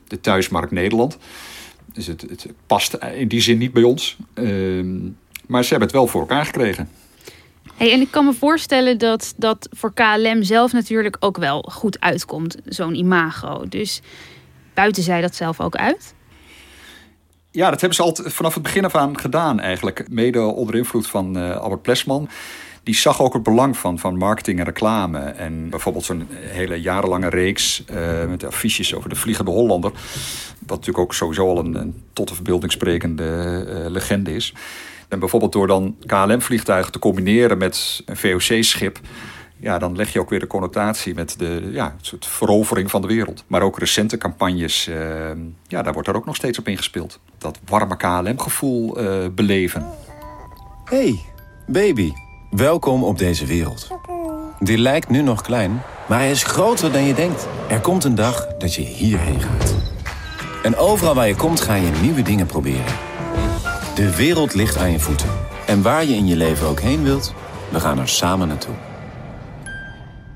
de 0.08 0.20
thuismarkt 0.20 0.70
Nederland. 0.70 1.18
Dus 1.98 2.06
het, 2.06 2.20
het 2.20 2.46
past 2.66 2.94
in 2.94 3.28
die 3.28 3.40
zin 3.40 3.58
niet 3.58 3.72
bij 3.72 3.82
ons. 3.82 4.16
Uh, 4.34 4.84
maar 5.46 5.62
ze 5.62 5.68
hebben 5.68 5.88
het 5.88 5.96
wel 5.96 6.06
voor 6.06 6.20
elkaar 6.20 6.44
gekregen. 6.44 6.88
Hey, 7.74 7.92
en 7.92 8.00
ik 8.00 8.10
kan 8.10 8.24
me 8.24 8.32
voorstellen 8.32 8.98
dat 8.98 9.34
dat 9.36 9.68
voor 9.70 9.92
KLM 9.94 10.42
zelf 10.42 10.72
natuurlijk 10.72 11.16
ook 11.20 11.36
wel 11.36 11.68
goed 11.72 12.00
uitkomt, 12.00 12.56
zo'n 12.64 12.94
imago. 12.94 13.68
Dus 13.68 14.00
buiten 14.74 15.02
zij 15.02 15.20
dat 15.20 15.34
zelf 15.34 15.60
ook 15.60 15.76
uit? 15.76 16.14
Ja, 17.50 17.70
dat 17.70 17.80
hebben 17.80 17.96
ze 17.96 18.02
al 18.02 18.18
vanaf 18.22 18.54
het 18.54 18.62
begin 18.62 18.84
af 18.84 18.94
aan 18.94 19.18
gedaan 19.18 19.60
eigenlijk. 19.60 20.08
Mede 20.08 20.40
onder 20.40 20.74
invloed 20.74 21.06
van 21.06 21.36
uh, 21.38 21.56
Albert 21.56 21.82
Plesman. 21.82 22.28
Die 22.88 22.96
zag 22.96 23.22
ook 23.22 23.32
het 23.32 23.42
belang 23.42 23.76
van, 23.76 23.98
van 23.98 24.16
marketing 24.16 24.58
en 24.58 24.64
reclame. 24.64 25.18
En 25.18 25.70
bijvoorbeeld 25.70 26.04
zo'n 26.04 26.28
hele 26.30 26.80
jarenlange 26.80 27.28
reeks 27.28 27.84
uh, 27.90 28.24
met 28.28 28.44
affiches 28.44 28.94
over 28.94 29.08
de 29.08 29.16
Vliegende 29.16 29.50
Hollander. 29.50 29.90
Wat 30.58 30.68
natuurlijk 30.68 30.98
ook 30.98 31.14
sowieso 31.14 31.48
al 31.48 31.58
een, 31.58 32.02
tot 32.12 32.28
de 32.28 32.34
verbeelding 32.34 32.72
sprekende 32.72 33.64
uh, 33.68 33.90
legende 33.90 34.34
is. 34.34 34.54
En 35.08 35.18
bijvoorbeeld 35.18 35.52
door 35.52 35.66
dan 35.66 35.96
KLM-vliegtuigen 36.06 36.92
te 36.92 36.98
combineren 36.98 37.58
met 37.58 38.02
een 38.06 38.16
VOC-schip... 38.16 38.98
Ja, 39.60 39.78
dan 39.78 39.96
leg 39.96 40.12
je 40.12 40.20
ook 40.20 40.30
weer 40.30 40.40
de 40.40 40.46
connotatie 40.46 41.14
met 41.14 41.34
de 41.38 41.68
ja, 41.72 41.96
soort 42.00 42.26
verovering 42.26 42.90
van 42.90 43.02
de 43.02 43.08
wereld. 43.08 43.44
Maar 43.46 43.62
ook 43.62 43.78
recente 43.78 44.18
campagnes, 44.18 44.88
uh, 44.88 44.96
ja, 45.66 45.82
daar 45.82 45.92
wordt 45.92 46.08
er 46.08 46.16
ook 46.16 46.26
nog 46.26 46.36
steeds 46.36 46.58
op 46.58 46.68
ingespeeld. 46.68 47.20
Dat 47.38 47.58
warme 47.66 47.96
KLM-gevoel 47.96 48.96
beleven. 49.34 49.86
Hey, 50.84 51.20
baby. 51.66 52.12
Welkom 52.50 53.04
op 53.04 53.18
deze 53.18 53.46
wereld. 53.46 53.88
Die 54.58 54.78
lijkt 54.78 55.08
nu 55.08 55.22
nog 55.22 55.42
klein, 55.42 55.82
maar 56.08 56.18
hij 56.18 56.30
is 56.30 56.42
groter 56.42 56.92
dan 56.92 57.02
je 57.02 57.14
denkt. 57.14 57.48
Er 57.68 57.80
komt 57.80 58.04
een 58.04 58.14
dag 58.14 58.46
dat 58.46 58.74
je 58.74 58.82
hierheen 58.82 59.40
gaat. 59.40 59.74
En 60.62 60.76
overal 60.76 61.14
waar 61.14 61.28
je 61.28 61.36
komt 61.36 61.60
ga 61.60 61.74
je 61.74 61.90
nieuwe 62.02 62.22
dingen 62.22 62.46
proberen. 62.46 62.94
De 63.94 64.16
wereld 64.16 64.54
ligt 64.54 64.76
aan 64.76 64.90
je 64.90 64.98
voeten. 65.00 65.28
En 65.66 65.82
waar 65.82 66.04
je 66.04 66.14
in 66.14 66.26
je 66.26 66.36
leven 66.36 66.66
ook 66.66 66.80
heen 66.80 67.02
wilt, 67.02 67.34
we 67.70 67.80
gaan 67.80 67.98
er 67.98 68.08
samen 68.08 68.48
naartoe. 68.48 68.74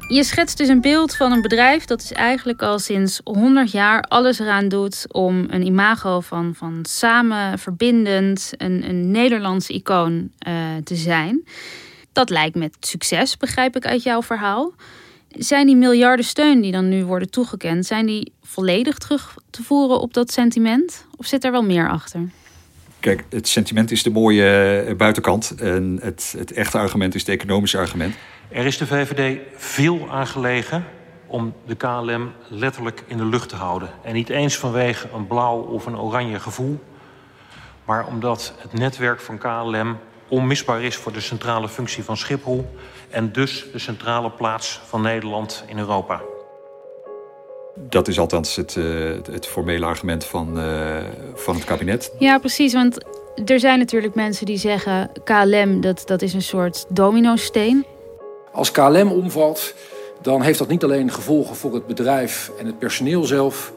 Je 0.09 0.25
schetst 0.25 0.59
dus 0.59 0.69
een 0.69 0.81
beeld 0.81 1.17
van 1.17 1.33
een 1.33 1.43
bedrijf 1.43 1.85
dat 1.85 2.01
dus 2.01 2.13
eigenlijk 2.13 2.63
al 2.63 2.79
sinds 2.79 3.21
100 3.25 3.71
jaar 3.71 4.03
alles 4.03 4.39
eraan 4.39 4.69
doet 4.69 5.07
om 5.09 5.47
een 5.49 5.67
imago 5.67 6.21
van, 6.21 6.55
van 6.55 6.79
samen 6.83 7.59
verbindend, 7.59 8.53
een, 8.57 8.89
een 8.89 9.11
Nederlandse 9.11 9.73
icoon 9.73 10.31
uh, 10.49 10.55
te 10.85 10.97
zijn. 10.97 11.45
Dat 12.13 12.31
lijkt 12.31 12.57
met 12.57 12.77
succes, 12.81 13.37
begrijp 13.37 13.77
ik 13.77 13.87
uit 13.87 14.03
jouw 14.03 14.23
verhaal. 14.23 14.73
Zijn 15.29 15.67
die 15.67 15.77
miljarden 15.77 16.25
steun 16.25 16.61
die 16.61 16.73
dan 16.73 16.89
nu 16.89 17.05
worden 17.05 17.31
toegekend, 17.31 17.87
zijn 17.87 18.07
die 18.07 18.33
volledig 18.43 18.99
terug 18.99 19.35
te 19.51 19.63
voeren 19.63 20.01
op 20.01 20.15
dat 20.15 20.33
sentiment? 20.33 21.07
Of 21.17 21.27
zit 21.27 21.45
er 21.45 21.51
wel 21.51 21.65
meer 21.65 21.89
achter? 21.89 22.31
Kijk, 23.01 23.25
het 23.31 23.49
sentiment 23.49 23.91
is 23.91 24.03
de 24.03 24.11
mooie 24.11 24.95
buitenkant. 24.97 25.55
En 25.55 25.99
het, 26.03 26.35
het 26.39 26.53
echte 26.53 26.79
argument 26.79 27.15
is 27.15 27.21
het 27.21 27.31
economische 27.31 27.79
argument. 27.79 28.15
Er 28.49 28.67
is 28.67 28.79
de 28.79 28.87
VVD 28.87 29.41
veel 29.57 30.11
aan 30.11 30.27
gelegen 30.27 30.85
om 31.27 31.55
de 31.67 31.75
KLM 31.75 32.33
letterlijk 32.49 33.05
in 33.07 33.17
de 33.17 33.25
lucht 33.25 33.49
te 33.49 33.57
houden. 33.57 33.89
En 34.03 34.15
niet 34.15 34.29
eens 34.29 34.57
vanwege 34.57 35.09
een 35.15 35.27
blauw 35.27 35.61
of 35.61 35.87
een 35.87 35.99
oranje 35.99 36.41
gevoel, 36.41 36.81
maar 37.85 38.07
omdat 38.07 38.55
het 38.59 38.73
netwerk 38.73 39.21
van 39.21 39.39
KLM 39.39 39.99
onmisbaar 40.33 40.83
is 40.83 40.97
voor 40.97 41.13
de 41.13 41.21
centrale 41.21 41.69
functie 41.69 42.05
van 42.05 42.17
Schiphol 42.17 42.67
en 43.11 43.33
dus 43.33 43.67
de 43.73 43.79
centrale 43.79 44.31
plaats 44.31 44.81
van 44.85 45.03
Nederland 45.03 45.65
in 45.67 45.79
Europa. 45.79 46.21
Dat 47.75 48.09
is 48.09 48.19
althans 48.19 48.57
het, 48.57 48.75
uh, 48.75 49.11
het 49.31 49.47
formele 49.47 49.87
argument 49.87 50.25
van, 50.25 50.59
uh, 50.59 50.97
van 51.35 51.55
het 51.55 51.65
kabinet. 51.65 52.13
Ja, 52.19 52.39
precies. 52.39 52.73
Want 52.73 52.99
er 53.45 53.61
zijn 53.61 53.79
natuurlijk 53.79 54.15
mensen 54.15 54.47
die 54.47 54.57
zeggen... 54.57 55.11
KLM, 55.25 55.81
dat, 55.81 56.03
dat 56.07 56.23
is 56.23 56.33
een 56.35 56.43
soort 56.43 56.85
domino-steen. 56.89 57.85
Als 58.53 58.71
KLM 58.71 59.13
omvalt, 59.13 59.75
dan 60.23 60.43
heeft 60.43 60.59
dat 60.59 60.69
niet 60.69 60.85
alleen 60.85 61.11
gevolgen 61.11 61.57
voor 61.57 61.75
het 61.75 61.87
bedrijf 61.87 62.51
en 62.59 62.67
het 62.67 62.79
personeel 62.79 63.25
zelf... 63.25 63.73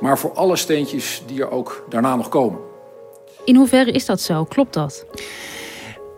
maar 0.00 0.18
voor 0.18 0.32
alle 0.32 0.56
steentjes 0.56 1.22
die 1.26 1.40
er 1.40 1.50
ook 1.50 1.84
daarna 1.88 2.16
nog 2.16 2.28
komen. 2.28 2.60
In 3.44 3.56
hoeverre 3.56 3.90
is 3.90 4.06
dat 4.06 4.20
zo? 4.20 4.44
Klopt 4.44 4.74
dat? 4.74 5.06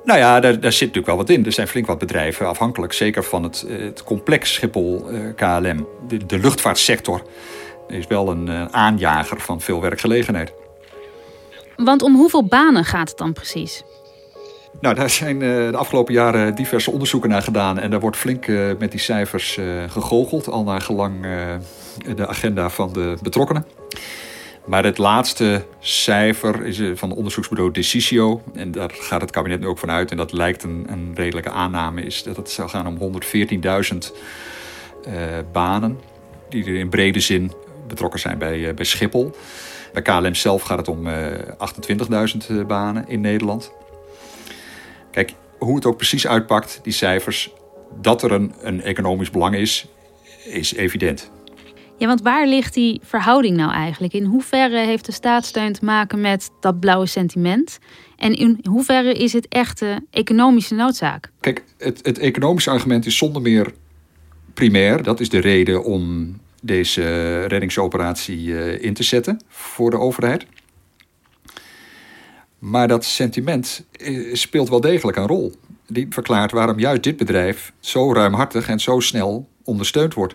Nou 0.05 0.19
ja, 0.19 0.41
daar, 0.41 0.61
daar, 0.61 0.73
zit 0.73 0.81
natuurlijk 0.81 1.07
wel 1.07 1.17
wat 1.17 1.29
in. 1.29 1.47
Er 1.47 1.53
zijn 1.53 1.69
flink 1.69 1.87
wat 1.87 1.99
bedrijven 1.99 2.49
afhankelijk, 2.49 2.93
zeker 2.93 3.25
van 3.25 3.43
het, 3.43 3.65
het 3.69 4.05
complex 4.05 4.53
Schiphol 4.53 5.13
uh, 5.13 5.21
KLM. 5.37 5.87
De, 6.09 6.27
de, 6.27 6.39
luchtvaartsector 6.39 7.23
is 7.89 8.07
wel 8.07 8.31
een 8.31 8.47
uh, 8.47 8.65
aanjager 8.71 9.41
van 9.41 9.61
veel 9.61 9.81
werkgelegenheid. 9.81 10.53
Want 11.77 12.03
om 12.03 12.15
hoeveel 12.15 12.45
banen 12.45 12.85
gaat 12.85 13.09
het 13.09 13.19
dan 13.19 13.33
precies? 13.33 13.83
Nou, 14.81 14.95
daar 14.95 15.11
zijn 15.11 15.39
de 15.39 15.73
afgelopen 15.77 16.15
jaren 16.15 16.55
diverse 16.55 16.91
onderzoeken 16.91 17.31
naar 17.31 17.43
gedaan. 17.43 17.79
En 17.79 17.91
daar 17.91 18.01
wordt 18.01 18.17
flink 18.17 18.47
met 18.79 18.91
die 18.91 19.01
cijfers 19.01 19.59
gegoocheld, 19.89 20.49
al 20.49 20.65
naar 20.65 20.81
gelang 20.81 21.27
de 22.17 22.27
agenda 22.27 22.69
van 22.69 22.93
de 22.93 23.17
betrokkenen. 23.23 23.67
Maar 24.67 24.85
het 24.85 24.99
laatste 24.99 25.67
cijfer 25.79 26.65
is 26.67 26.81
van 26.95 27.13
onderzoeksbureau 27.13 27.73
Decisio. 27.73 28.43
En 28.55 28.71
daar 28.71 28.91
gaat 28.93 29.21
het 29.21 29.31
kabinet 29.31 29.61
nu 29.61 29.67
ook 29.67 29.79
vanuit. 29.79 30.11
En 30.11 30.17
dat 30.17 30.33
lijkt 30.33 30.63
een, 30.63 30.87
een 30.89 31.13
redelijke 31.15 31.51
aanname. 31.51 32.03
Is 32.03 32.23
dat 32.23 32.37
het 32.37 32.51
zou 32.51 32.69
gaan 32.69 32.87
om 32.87 32.99
114.000 32.99 33.33
uh, 35.09 35.15
banen. 35.53 36.01
Die 36.49 36.65
er 36.65 36.75
in 36.75 36.89
brede 36.89 37.21
zin 37.21 37.53
betrokken 37.87 38.21
zijn 38.21 38.39
bij, 38.39 38.59
uh, 38.59 38.75
bij 38.75 38.85
Schiphol. 38.85 39.37
Bij 39.93 40.03
KLM 40.03 40.35
zelf 40.35 40.63
gaat 40.63 40.79
het 40.79 40.89
om 40.89 41.07
uh, 41.07 41.27
28.000 42.51 42.67
banen 42.67 43.09
in 43.09 43.21
Nederland. 43.21 43.73
Kijk, 45.11 45.33
hoe 45.59 45.75
het 45.75 45.87
ook 45.87 45.97
precies 45.97 46.27
uitpakt, 46.27 46.81
die 46.83 46.93
cijfers. 46.93 47.53
Dat 48.01 48.23
er 48.23 48.33
een, 48.33 48.55
een 48.61 48.83
economisch 48.83 49.31
belang 49.31 49.55
is, 49.55 49.87
is 50.45 50.75
evident. 50.75 51.31
Ja, 52.01 52.07
want 52.07 52.23
waar 52.23 52.47
ligt 52.47 52.75
die 52.75 53.01
verhouding 53.05 53.57
nou 53.57 53.73
eigenlijk? 53.73 54.13
In 54.13 54.25
hoeverre 54.25 54.79
heeft 54.79 55.07
de 55.07 55.13
staatssteun 55.13 55.73
te 55.73 55.85
maken 55.85 56.21
met 56.21 56.51
dat 56.61 56.81
blauwe 56.81 57.07
sentiment? 57.07 57.79
En 58.17 58.35
in 58.35 58.59
hoeverre 58.69 59.13
is 59.13 59.33
het 59.33 59.49
echte 59.49 60.07
economische 60.11 60.75
noodzaak? 60.75 61.31
Kijk, 61.41 61.65
het, 61.79 62.01
het 62.03 62.19
economische 62.19 62.71
argument 62.71 63.07
is 63.07 63.17
zonder 63.17 63.43
meer 63.43 63.73
primair. 64.55 65.03
Dat 65.03 65.21
is 65.21 65.29
de 65.29 65.39
reden 65.39 65.85
om 65.85 66.35
deze 66.63 67.45
reddingsoperatie 67.45 68.41
uh, 68.47 68.83
in 68.83 68.95
te 68.95 69.03
zetten 69.03 69.41
voor 69.49 69.91
de 69.91 69.99
overheid. 69.99 70.47
Maar 72.59 72.89
dat 72.89 73.05
sentiment 73.05 73.85
uh, 73.99 74.35
speelt 74.35 74.69
wel 74.69 74.81
degelijk 74.81 75.17
een 75.17 75.27
rol. 75.27 75.53
Die 75.87 76.07
verklaart 76.11 76.53
waarom 76.53 76.79
juist 76.79 77.03
dit 77.03 77.17
bedrijf 77.17 77.73
zo 77.81 78.13
ruimhartig 78.13 78.69
en 78.69 78.81
zo 78.81 79.01
snel 79.01 79.49
ondersteund 79.65 80.15
wordt. 80.15 80.35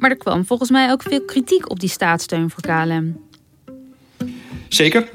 Maar 0.00 0.10
er 0.10 0.16
kwam 0.16 0.46
volgens 0.46 0.70
mij 0.70 0.90
ook 0.90 1.02
veel 1.02 1.24
kritiek 1.24 1.70
op 1.70 1.80
die 1.80 1.88
staatssteun 1.88 2.50
voor 2.50 2.62
KLM. 2.62 3.20
Zeker. 4.68 5.08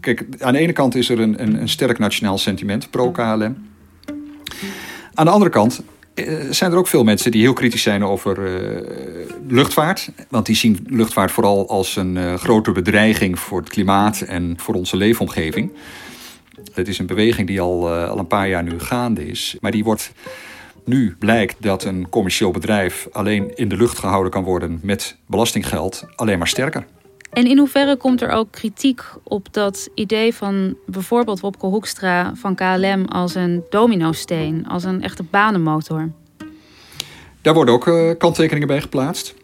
Kijk, 0.00 0.26
aan 0.38 0.52
de 0.52 0.58
ene 0.58 0.72
kant 0.72 0.94
is 0.94 1.08
er 1.08 1.20
een, 1.20 1.42
een, 1.42 1.60
een 1.60 1.68
sterk 1.68 1.98
nationaal 1.98 2.38
sentiment 2.38 2.90
pro-KLM. 2.90 3.56
Aan 5.14 5.24
de 5.24 5.30
andere 5.30 5.50
kant 5.50 5.82
eh, 6.14 6.34
zijn 6.50 6.72
er 6.72 6.78
ook 6.78 6.86
veel 6.86 7.04
mensen 7.04 7.30
die 7.30 7.40
heel 7.40 7.52
kritisch 7.52 7.82
zijn 7.82 8.04
over 8.04 8.38
uh, 8.38 9.30
luchtvaart. 9.48 10.10
Want 10.28 10.46
die 10.46 10.56
zien 10.56 10.86
luchtvaart 10.88 11.30
vooral 11.30 11.68
als 11.68 11.96
een 11.96 12.16
uh, 12.16 12.34
grote 12.34 12.72
bedreiging 12.72 13.38
voor 13.38 13.60
het 13.60 13.68
klimaat 13.68 14.20
en 14.20 14.54
voor 14.56 14.74
onze 14.74 14.96
leefomgeving. 14.96 15.72
Het 16.72 16.88
is 16.88 16.98
een 16.98 17.06
beweging 17.06 17.46
die 17.46 17.60
al, 17.60 17.90
al 17.90 18.18
een 18.18 18.26
paar 18.26 18.48
jaar 18.48 18.62
nu 18.62 18.80
gaande 18.80 19.26
is. 19.26 19.56
Maar 19.60 19.70
die 19.70 19.84
wordt 19.84 20.12
nu 20.84 21.16
blijkt 21.18 21.62
dat 21.62 21.84
een 21.84 22.08
commercieel 22.08 22.50
bedrijf 22.50 23.08
alleen 23.12 23.56
in 23.56 23.68
de 23.68 23.76
lucht 23.76 23.98
gehouden 23.98 24.32
kan 24.32 24.44
worden 24.44 24.80
met 24.82 25.16
belastinggeld 25.26 26.04
alleen 26.16 26.38
maar 26.38 26.48
sterker. 26.48 26.86
En 27.34 27.46
in 27.46 27.58
hoeverre 27.58 27.96
komt 27.96 28.22
er 28.22 28.30
ook 28.30 28.50
kritiek 28.50 29.02
op 29.22 29.52
dat 29.52 29.88
idee 29.94 30.34
van 30.34 30.76
bijvoorbeeld 30.86 31.40
Wopke 31.40 31.66
Hoekstra 31.66 32.32
van 32.34 32.54
KLM 32.54 33.04
als 33.04 33.34
een 33.34 33.64
dominosteen, 33.70 34.66
als 34.66 34.84
een 34.84 35.02
echte 35.02 35.22
banenmotor? 35.22 36.10
Daar 37.42 37.54
worden 37.54 37.74
ook 37.74 37.86
uh, 37.86 38.10
kanttekeningen 38.18 38.68
bij 38.68 38.80
geplaatst. 38.80 39.34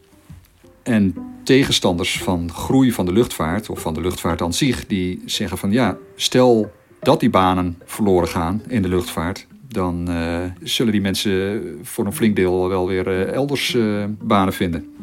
En 0.83 1.15
tegenstanders 1.45 2.23
van 2.23 2.53
groei 2.53 2.93
van 2.93 3.07
de 3.07 3.13
luchtvaart, 3.13 3.71
of 3.71 3.81
van 3.81 3.95
de 3.95 4.01
luchtvaart 4.01 4.43
aan 4.43 4.53
zich, 4.53 4.87
die 4.87 5.23
zeggen 5.27 5.59
van 5.59 5.71
ja, 5.73 5.97
stel 6.17 6.73
dat 7.01 7.21
die 7.21 7.31
banen 7.31 7.79
verloren 7.85 8.29
gaan 8.29 8.63
in 8.69 8.83
de 8.83 8.89
luchtvaart, 8.89 9.47
dan 9.73 10.11
uh, 10.11 10.45
zullen 10.63 10.93
die 10.93 11.01
mensen 11.01 11.79
voor 11.83 12.07
een 12.07 12.13
flink 12.13 12.37
deel 12.37 12.69
wel 12.69 12.87
weer 12.87 13.07
uh, 13.07 13.33
elders 13.33 13.75
uh, 13.75 14.05
banen 14.21 14.53
vinden. 14.53 14.95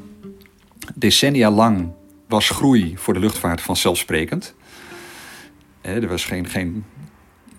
Decennia 0.96 1.52
lang 1.52 1.92
was 2.28 2.50
groei 2.50 2.94
voor 2.98 3.14
de 3.14 3.20
luchtvaart 3.20 3.62
vanzelfsprekend. 3.62 4.56
er 5.82 6.08
was 6.08 6.26
geen, 6.26 6.48
geen 6.48 6.86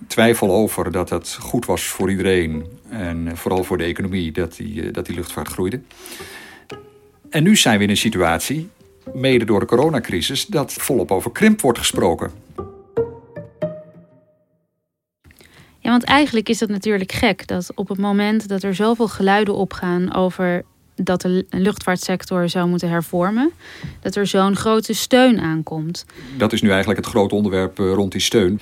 twijfel 0.06 0.50
over 0.50 0.92
dat 0.92 1.10
het 1.10 1.36
goed 1.40 1.66
was 1.66 1.82
voor 1.82 2.10
iedereen 2.10 2.64
en 2.88 3.36
vooral 3.36 3.64
voor 3.64 3.78
de 3.78 3.84
economie 3.84 4.32
dat 4.32 4.56
die, 4.56 4.90
dat 4.90 5.06
die 5.06 5.14
luchtvaart 5.14 5.48
groeide. 5.48 5.80
En 7.30 7.42
nu 7.42 7.56
zijn 7.56 7.78
we 7.78 7.84
in 7.84 7.90
een 7.90 7.96
situatie, 7.96 8.68
mede 9.14 9.44
door 9.44 9.60
de 9.60 9.66
coronacrisis, 9.66 10.46
dat 10.46 10.72
volop 10.72 11.10
over 11.10 11.30
krimp 11.30 11.60
wordt 11.60 11.78
gesproken. 11.78 12.30
Want 15.88 16.04
eigenlijk 16.04 16.48
is 16.48 16.58
dat 16.58 16.68
natuurlijk 16.68 17.12
gek 17.12 17.46
dat 17.46 17.70
op 17.74 17.88
het 17.88 17.98
moment 17.98 18.48
dat 18.48 18.62
er 18.62 18.74
zoveel 18.74 19.08
geluiden 19.08 19.54
opgaan 19.54 20.14
over 20.14 20.64
dat 20.94 21.20
de 21.20 21.46
luchtvaartsector 21.50 22.48
zou 22.48 22.68
moeten 22.68 22.88
hervormen, 22.88 23.50
dat 24.00 24.14
er 24.14 24.26
zo'n 24.26 24.56
grote 24.56 24.92
steun 24.92 25.40
aankomt. 25.40 26.04
Dat 26.36 26.52
is 26.52 26.62
nu 26.62 26.68
eigenlijk 26.68 27.00
het 27.00 27.08
grote 27.08 27.34
onderwerp 27.34 27.80
eh, 27.80 27.92
rond 27.92 28.12
die 28.12 28.20
steun. 28.20 28.60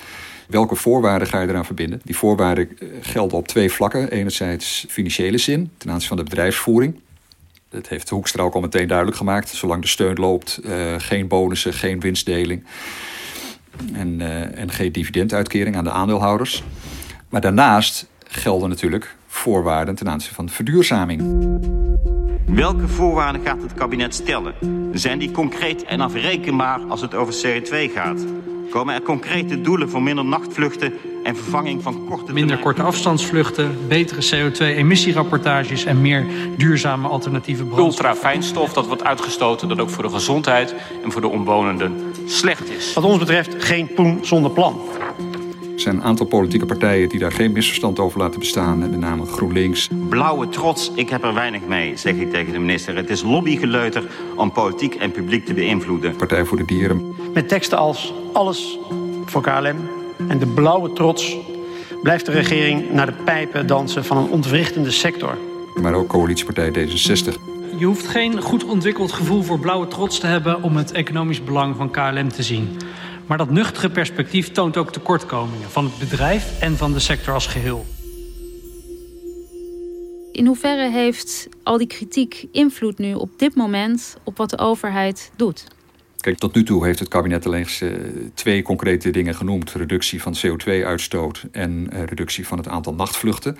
Welke 0.48 0.76
voorwaarden 0.76 1.28
ga 1.28 1.40
je 1.40 1.48
eraan 1.48 1.64
verbinden? 1.64 2.00
Die 2.04 2.16
voorwaarden 2.16 2.68
eh, 2.78 2.88
gelden 3.00 3.38
op 3.38 3.48
twee 3.48 3.70
vlakken. 3.70 4.10
Enerzijds 4.10 4.86
financiële 4.88 5.38
zin 5.38 5.70
ten 5.78 5.90
aanzien 5.90 6.08
van 6.08 6.16
de 6.16 6.22
bedrijfsvoering. 6.22 7.00
Dat 7.68 7.88
heeft 7.88 8.08
Hoekstra 8.08 8.42
ook 8.42 8.54
al 8.54 8.60
meteen 8.60 8.86
duidelijk 8.86 9.16
gemaakt. 9.16 9.48
Zolang 9.48 9.82
de 9.82 9.88
steun 9.88 10.14
loopt, 10.14 10.60
uh, 10.64 10.94
geen 10.98 11.28
bonussen, 11.28 11.72
geen 11.72 12.00
winstdeling. 12.00 12.64
En, 13.92 14.20
en 14.54 14.70
geen 14.70 14.92
dividenduitkering 14.92 15.76
aan 15.76 15.84
de 15.84 15.90
aandeelhouders. 15.90 16.62
Maar 17.28 17.40
daarnaast 17.40 18.06
gelden 18.28 18.68
natuurlijk 18.68 19.16
voorwaarden 19.26 19.94
ten 19.94 20.08
aanzien 20.08 20.34
van 20.34 20.48
verduurzaming. 20.48 21.22
Welke 22.46 22.88
voorwaarden 22.88 23.42
gaat 23.44 23.62
het 23.62 23.74
kabinet 23.74 24.14
stellen? 24.14 24.54
Zijn 24.92 25.18
die 25.18 25.30
concreet 25.30 25.84
en 25.84 26.00
afrekenbaar 26.00 26.80
als 26.88 27.00
het 27.00 27.14
over 27.14 27.34
CO2 27.34 27.92
gaat? 27.94 28.24
Komen 28.70 28.94
er 28.94 29.02
concrete 29.02 29.60
doelen 29.60 29.90
voor 29.90 30.02
minder 30.02 30.24
nachtvluchten 30.24 30.92
en 31.24 31.36
vervanging 31.36 31.82
van 31.82 32.06
korte... 32.08 32.32
Minder 32.32 32.58
korte 32.58 32.82
afstandsvluchten, 32.82 33.88
betere 33.88 34.50
CO2-emissierapportages 34.50 35.84
en 35.84 36.00
meer 36.00 36.26
duurzame 36.56 37.08
alternatieve 37.08 37.64
brandstof. 37.64 37.86
Ultrafijnstof 37.86 38.72
dat 38.72 38.86
wordt 38.86 39.04
uitgestoten 39.04 39.68
dat 39.68 39.80
ook 39.80 39.90
voor 39.90 40.02
de 40.02 40.10
gezondheid 40.10 40.74
en 41.04 41.12
voor 41.12 41.20
de 41.20 41.28
omwonenden 41.28 42.12
slecht 42.26 42.70
is. 42.70 42.94
Wat 42.94 43.04
ons 43.04 43.18
betreft 43.18 43.64
geen 43.64 43.94
poen 43.94 44.18
zonder 44.22 44.50
plan. 44.50 44.80
Er 45.76 45.82
zijn 45.82 45.96
een 45.96 46.02
aantal 46.02 46.26
politieke 46.26 46.66
partijen 46.66 47.08
die 47.08 47.18
daar 47.18 47.32
geen 47.32 47.52
misverstand 47.52 47.98
over 47.98 48.18
laten 48.18 48.38
bestaan. 48.38 48.78
Met 48.78 48.98
name 48.98 49.26
GroenLinks. 49.26 49.88
Blauwe 50.08 50.48
trots, 50.48 50.92
ik 50.94 51.08
heb 51.08 51.24
er 51.24 51.34
weinig 51.34 51.60
mee, 51.66 51.96
zeg 51.96 52.14
ik 52.14 52.30
tegen 52.30 52.52
de 52.52 52.58
minister. 52.58 52.96
Het 52.96 53.10
is 53.10 53.22
lobbygeleuter 53.22 54.10
om 54.36 54.52
politiek 54.52 54.94
en 54.94 55.10
publiek 55.10 55.46
te 55.46 55.54
beïnvloeden. 55.54 56.16
Partij 56.16 56.44
voor 56.44 56.56
de 56.56 56.64
Dieren. 56.64 57.14
Met 57.34 57.48
teksten 57.48 57.78
als 57.78 58.14
alles 58.32 58.78
voor 59.24 59.42
KLM 59.42 59.76
en 60.28 60.38
de 60.38 60.46
blauwe 60.46 60.92
trots... 60.92 61.36
blijft 62.02 62.26
de 62.26 62.32
regering 62.32 62.92
naar 62.92 63.06
de 63.06 63.22
pijpen 63.24 63.66
dansen 63.66 64.04
van 64.04 64.16
een 64.16 64.30
ontwrichtende 64.30 64.90
sector. 64.90 65.38
Maar 65.80 65.94
ook 65.94 66.08
coalitiepartij 66.08 66.70
D66. 66.70 67.40
Je 67.78 67.84
hoeft 67.84 68.06
geen 68.06 68.40
goed 68.40 68.64
ontwikkeld 68.64 69.12
gevoel 69.12 69.42
voor 69.42 69.58
blauwe 69.58 69.88
trots 69.88 70.18
te 70.18 70.26
hebben... 70.26 70.62
om 70.62 70.76
het 70.76 70.92
economisch 70.92 71.44
belang 71.44 71.76
van 71.76 71.90
KLM 71.90 72.28
te 72.28 72.42
zien. 72.42 72.76
Maar 73.26 73.38
dat 73.38 73.50
nuchtere 73.50 73.90
perspectief 73.90 74.52
toont 74.52 74.76
ook 74.76 74.92
tekortkomingen 74.92 75.70
van 75.70 75.84
het 75.84 75.98
bedrijf 75.98 76.60
en 76.60 76.76
van 76.76 76.92
de 76.92 77.00
sector 77.00 77.34
als 77.34 77.46
geheel. 77.46 77.86
In 80.32 80.46
hoeverre 80.46 80.90
heeft 80.90 81.48
al 81.62 81.78
die 81.78 81.86
kritiek 81.86 82.46
invloed 82.52 82.98
nu 82.98 83.14
op 83.14 83.38
dit 83.38 83.54
moment 83.54 84.16
op 84.24 84.36
wat 84.36 84.50
de 84.50 84.58
overheid 84.58 85.30
doet? 85.36 85.66
Kijk, 86.20 86.38
tot 86.38 86.54
nu 86.54 86.62
toe 86.62 86.86
heeft 86.86 86.98
het 86.98 87.08
kabinet 87.08 87.46
alleen 87.46 87.66
uh, 87.82 87.92
twee 88.34 88.62
concrete 88.62 89.10
dingen 89.10 89.34
genoemd: 89.34 89.72
reductie 89.72 90.22
van 90.22 90.36
CO2-uitstoot 90.36 91.44
en 91.52 91.88
uh, 91.92 92.02
reductie 92.02 92.46
van 92.46 92.58
het 92.58 92.68
aantal 92.68 92.94
nachtvluchten. 92.94 93.56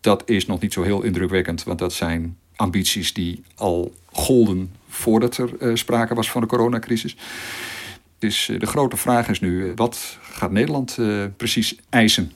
Dat 0.00 0.22
is 0.26 0.46
nog 0.46 0.60
niet 0.60 0.72
zo 0.72 0.82
heel 0.82 1.02
indrukwekkend, 1.02 1.64
want 1.64 1.78
dat 1.78 1.92
zijn 1.92 2.36
ambities 2.56 3.12
die 3.12 3.42
al 3.54 3.94
golden 4.12 4.70
voordat 4.88 5.36
er 5.36 5.50
uh, 5.60 5.74
sprake 5.74 6.14
was 6.14 6.30
van 6.30 6.40
de 6.40 6.46
coronacrisis. 6.46 7.16
Dus 8.18 8.50
de 8.58 8.66
grote 8.66 8.96
vraag 8.96 9.28
is 9.28 9.40
nu, 9.40 9.72
wat 9.74 10.18
gaat 10.22 10.50
Nederland 10.50 10.96
uh, 11.00 11.24
precies 11.36 11.76
eisen? 11.88 12.32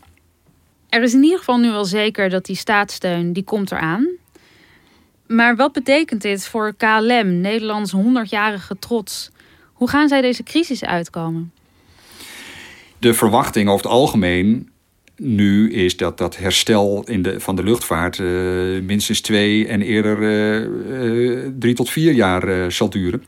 Er 0.88 1.02
is 1.02 1.14
in 1.14 1.22
ieder 1.22 1.38
geval 1.38 1.58
nu 1.58 1.70
wel 1.70 1.84
zeker 1.84 2.28
dat 2.28 2.44
die 2.44 2.56
staatssteun, 2.56 3.32
die 3.32 3.44
komt 3.44 3.70
eraan. 3.72 4.08
Maar 5.26 5.56
wat 5.56 5.72
betekent 5.72 6.22
dit 6.22 6.46
voor 6.46 6.74
KLM, 6.74 7.40
Nederlands 7.40 7.94
100-jarige 7.94 8.78
trots? 8.78 9.30
Hoe 9.72 9.88
gaan 9.88 10.08
zij 10.08 10.20
deze 10.20 10.42
crisis 10.42 10.84
uitkomen? 10.84 11.52
De 12.98 13.14
verwachting 13.14 13.68
over 13.68 13.84
het 13.84 13.94
algemeen 13.94 14.69
nu 15.22 15.72
is 15.72 15.96
dat 15.96 16.18
dat 16.18 16.36
herstel 16.36 17.02
in 17.06 17.22
de, 17.22 17.40
van 17.40 17.56
de 17.56 17.62
luchtvaart 17.62 18.18
uh, 18.18 18.82
minstens 18.82 19.20
twee 19.20 19.66
en 19.66 19.82
eerder 19.82 20.18
uh, 20.22 21.34
uh, 21.34 21.46
drie 21.58 21.74
tot 21.74 21.90
vier 21.90 22.12
jaar 22.12 22.72
zal 22.72 22.90
duren. 22.90 23.24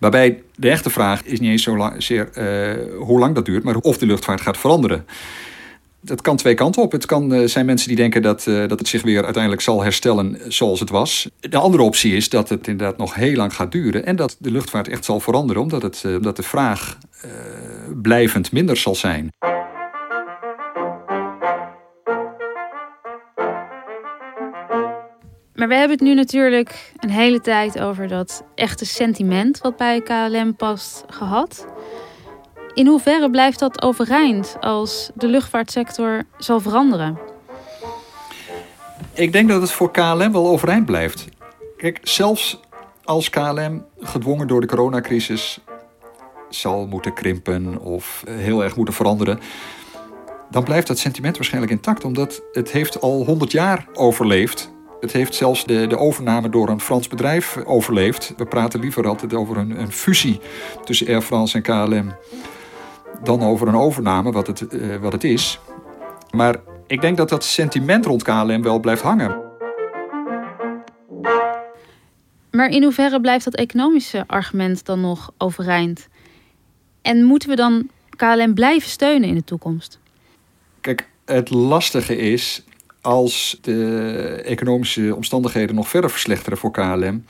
Waarbij 0.00 0.42
de 0.56 0.70
echte 0.70 0.90
vraag 0.90 1.24
is 1.24 1.40
niet 1.40 1.50
eens 1.50 1.62
zo 1.62 1.76
lang, 1.76 2.02
zeer 2.02 2.28
hoe 2.98 3.18
lang 3.18 3.34
dat 3.34 3.44
duurt, 3.44 3.64
maar 3.64 3.76
of 3.76 3.98
de 3.98 4.06
luchtvaart 4.06 4.40
gaat 4.40 4.58
veranderen. 4.58 5.04
Dat 6.00 6.20
kan 6.20 6.36
twee 6.36 6.54
kanten 6.54 6.82
op. 6.82 6.92
Het 6.92 7.06
kan 7.06 7.48
zijn 7.48 7.66
mensen 7.66 7.88
die 7.88 7.96
denken 7.96 8.22
dat, 8.22 8.44
dat 8.44 8.78
het 8.78 8.88
zich 8.88 9.02
weer 9.02 9.24
uiteindelijk 9.24 9.62
zal 9.62 9.82
herstellen 9.82 10.38
zoals 10.48 10.80
het 10.80 10.90
was. 10.90 11.28
De 11.40 11.56
andere 11.56 11.82
optie 11.82 12.16
is 12.16 12.28
dat 12.28 12.48
het 12.48 12.68
inderdaad 12.68 12.98
nog 12.98 13.14
heel 13.14 13.36
lang 13.36 13.54
gaat 13.54 13.72
duren 13.72 14.06
en 14.06 14.16
dat 14.16 14.36
de 14.38 14.50
luchtvaart 14.50 14.88
echt 14.88 15.04
zal 15.04 15.20
veranderen, 15.20 15.62
omdat, 15.62 15.82
het, 15.82 16.04
omdat 16.04 16.36
de 16.36 16.42
vraag 16.42 16.98
blijvend 18.02 18.52
minder 18.52 18.76
zal 18.76 18.94
zijn. 18.94 19.30
Maar 25.60 25.68
we 25.68 25.74
hebben 25.74 25.96
het 25.96 26.06
nu 26.06 26.14
natuurlijk 26.14 26.92
een 26.96 27.10
hele 27.10 27.40
tijd 27.40 27.80
over 27.80 28.08
dat 28.08 28.44
echte 28.54 28.84
sentiment 28.84 29.58
wat 29.58 29.76
bij 29.76 30.00
KLM 30.00 30.56
past 30.56 31.04
gehad. 31.08 31.66
In 32.74 32.86
hoeverre 32.86 33.30
blijft 33.30 33.58
dat 33.58 33.82
overeind 33.82 34.56
als 34.60 35.10
de 35.14 35.26
luchtvaartsector 35.26 36.22
zal 36.38 36.60
veranderen? 36.60 37.18
Ik 39.14 39.32
denk 39.32 39.48
dat 39.48 39.60
het 39.60 39.70
voor 39.70 39.90
KLM 39.90 40.32
wel 40.32 40.48
overeind 40.48 40.86
blijft. 40.86 41.28
Kijk, 41.76 41.98
zelfs 42.02 42.60
als 43.04 43.30
KLM 43.30 43.84
gedwongen 43.98 44.46
door 44.46 44.60
de 44.60 44.66
coronacrisis 44.66 45.60
zal 46.48 46.86
moeten 46.86 47.14
krimpen 47.14 47.80
of 47.80 48.24
heel 48.28 48.62
erg 48.64 48.76
moeten 48.76 48.94
veranderen, 48.94 49.40
dan 50.50 50.64
blijft 50.64 50.86
dat 50.86 50.98
sentiment 50.98 51.36
waarschijnlijk 51.36 51.72
intact, 51.72 52.04
omdat 52.04 52.42
het 52.52 52.70
heeft 52.70 53.00
al 53.00 53.24
100 53.24 53.52
jaar 53.52 53.86
overleefd 53.92 54.78
het 55.00 55.12
heeft 55.12 55.34
zelfs 55.34 55.64
de, 55.64 55.86
de 55.86 55.98
overname 55.98 56.48
door 56.48 56.68
een 56.68 56.80
Frans 56.80 57.08
bedrijf 57.08 57.56
overleefd. 57.64 58.34
We 58.36 58.44
praten 58.44 58.80
liever 58.80 59.06
altijd 59.06 59.34
over 59.34 59.56
een, 59.56 59.80
een 59.80 59.92
fusie 59.92 60.40
tussen 60.84 61.06
Air 61.06 61.22
France 61.22 61.56
en 61.56 61.62
KLM 61.62 62.14
dan 63.22 63.42
over 63.42 63.68
een 63.68 63.76
overname, 63.76 64.32
wat 64.32 64.46
het, 64.46 64.66
uh, 64.72 64.96
wat 64.96 65.12
het 65.12 65.24
is. 65.24 65.58
Maar 66.30 66.56
ik 66.86 67.00
denk 67.00 67.16
dat 67.16 67.28
dat 67.28 67.44
sentiment 67.44 68.06
rond 68.06 68.22
KLM 68.22 68.62
wel 68.62 68.80
blijft 68.80 69.02
hangen. 69.02 69.48
Maar 72.50 72.68
in 72.68 72.82
hoeverre 72.82 73.20
blijft 73.20 73.44
dat 73.44 73.54
economische 73.54 74.24
argument 74.26 74.84
dan 74.84 75.00
nog 75.00 75.32
overeind? 75.38 76.08
En 77.02 77.24
moeten 77.24 77.48
we 77.48 77.56
dan 77.56 77.88
KLM 78.16 78.54
blijven 78.54 78.90
steunen 78.90 79.28
in 79.28 79.34
de 79.34 79.44
toekomst? 79.44 79.98
Kijk, 80.80 81.08
het 81.24 81.50
lastige 81.50 82.16
is 82.16 82.64
als 83.00 83.58
de 83.60 84.42
economische 84.44 85.14
omstandigheden 85.16 85.74
nog 85.74 85.88
verder 85.88 86.10
verslechteren 86.10 86.58
voor 86.58 86.70
KLM, 86.70 87.24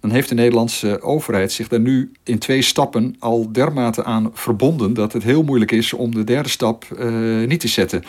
dan 0.00 0.10
heeft 0.10 0.28
de 0.28 0.34
Nederlandse 0.34 1.02
overheid 1.02 1.52
zich 1.52 1.68
daar 1.68 1.80
nu 1.80 2.12
in 2.24 2.38
twee 2.38 2.62
stappen 2.62 3.16
al 3.18 3.52
dermate 3.52 4.04
aan 4.04 4.30
verbonden 4.32 4.94
dat 4.94 5.12
het 5.12 5.22
heel 5.22 5.42
moeilijk 5.42 5.72
is 5.72 5.92
om 5.92 6.14
de 6.14 6.24
derde 6.24 6.48
stap 6.48 6.84
uh, 6.98 7.46
niet 7.46 7.60
te 7.60 7.68
zetten. 7.68 8.04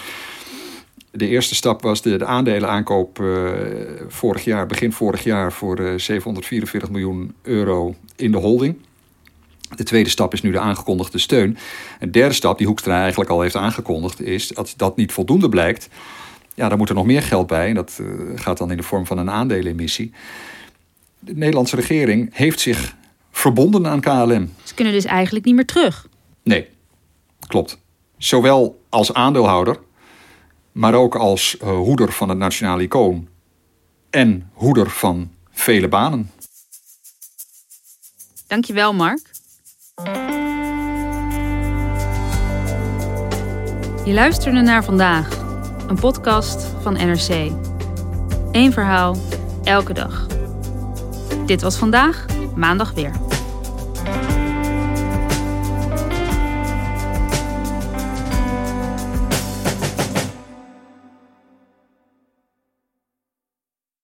De 1.12 1.28
eerste 1.28 1.56
stap 1.56 1.82
was 1.82 2.02
de, 2.02 2.18
de 2.18 2.26
aandelenaankoop 2.26 3.20
uh, 3.20 3.50
vorig 4.08 4.44
jaar, 4.44 4.66
begin 4.66 4.92
vorig 4.92 5.24
jaar, 5.24 5.54
voor 5.54 5.80
uh, 5.80 5.94
744 5.98 6.90
miljoen 6.90 7.34
euro 7.42 7.96
in 8.16 8.32
de 8.32 8.38
holding. 8.38 8.78
De 9.76 9.84
tweede 9.84 10.10
stap 10.10 10.34
is 10.34 10.42
nu 10.42 10.52
de 10.52 10.60
aangekondigde 10.60 11.18
steun. 11.18 11.58
Een 12.00 12.12
derde 12.12 12.34
stap, 12.34 12.58
die 12.58 12.68
Hoekstra 12.68 13.02
eigenlijk 13.02 13.30
al 13.30 13.42
heeft 13.42 13.56
aangekondigd, 13.56 14.22
is 14.22 14.56
als 14.56 14.76
dat 14.76 14.96
niet 14.96 15.12
voldoende 15.12 15.50
blijkt. 15.50 15.90
Ja, 16.60 16.70
dan 16.70 16.78
moet 16.78 16.90
er 16.90 16.96
nog 16.96 17.06
meer 17.06 17.22
geld 17.22 17.48
bij. 17.48 17.68
En 17.68 17.76
dat 17.76 17.98
uh, 18.02 18.08
gaat 18.36 18.58
dan 18.58 18.72
in 18.72 18.78
de 18.78 18.84
vorm 18.84 19.06
van 19.06 19.18
een 19.18 19.30
aandelenemissie. 19.30 20.14
De 21.20 21.34
Nederlandse 21.34 21.76
regering 21.76 22.30
heeft 22.34 22.60
zich 22.60 22.96
verbonden 23.32 23.88
aan 23.88 24.00
KLM. 24.00 24.54
Ze 24.64 24.74
kunnen 24.74 24.94
dus 24.94 25.06
eigenlijk 25.06 25.46
niet 25.46 25.56
meer 25.56 25.66
terug. 25.66 26.08
Nee, 26.44 26.68
klopt. 27.48 27.80
Zowel 28.18 28.82
als 28.90 29.14
aandeelhouder, 29.14 29.78
maar 30.72 30.94
ook 30.94 31.16
als 31.16 31.58
uh, 31.64 31.70
hoeder 31.70 32.12
van 32.12 32.30
het 32.30 32.38
nationale 32.38 32.84
icoon. 32.84 33.28
En 34.10 34.50
hoeder 34.54 34.90
van 34.90 35.32
vele 35.52 35.88
banen. 35.88 36.32
Dankjewel, 38.48 38.94
Mark. 38.94 39.32
Je 44.06 44.14
luisterde 44.14 44.62
naar 44.62 44.84
vandaag, 44.84 45.49
een 45.90 46.00
podcast 46.00 46.68
van 46.82 46.94
NRC. 46.94 47.52
Eén 48.52 48.74
verhaal, 48.74 49.16
elke 49.64 49.94
dag. 49.94 50.28
Dit 51.46 51.62
was 51.62 51.76
vandaag, 51.76 52.26
maandag 52.56 52.94
weer. 52.94 53.12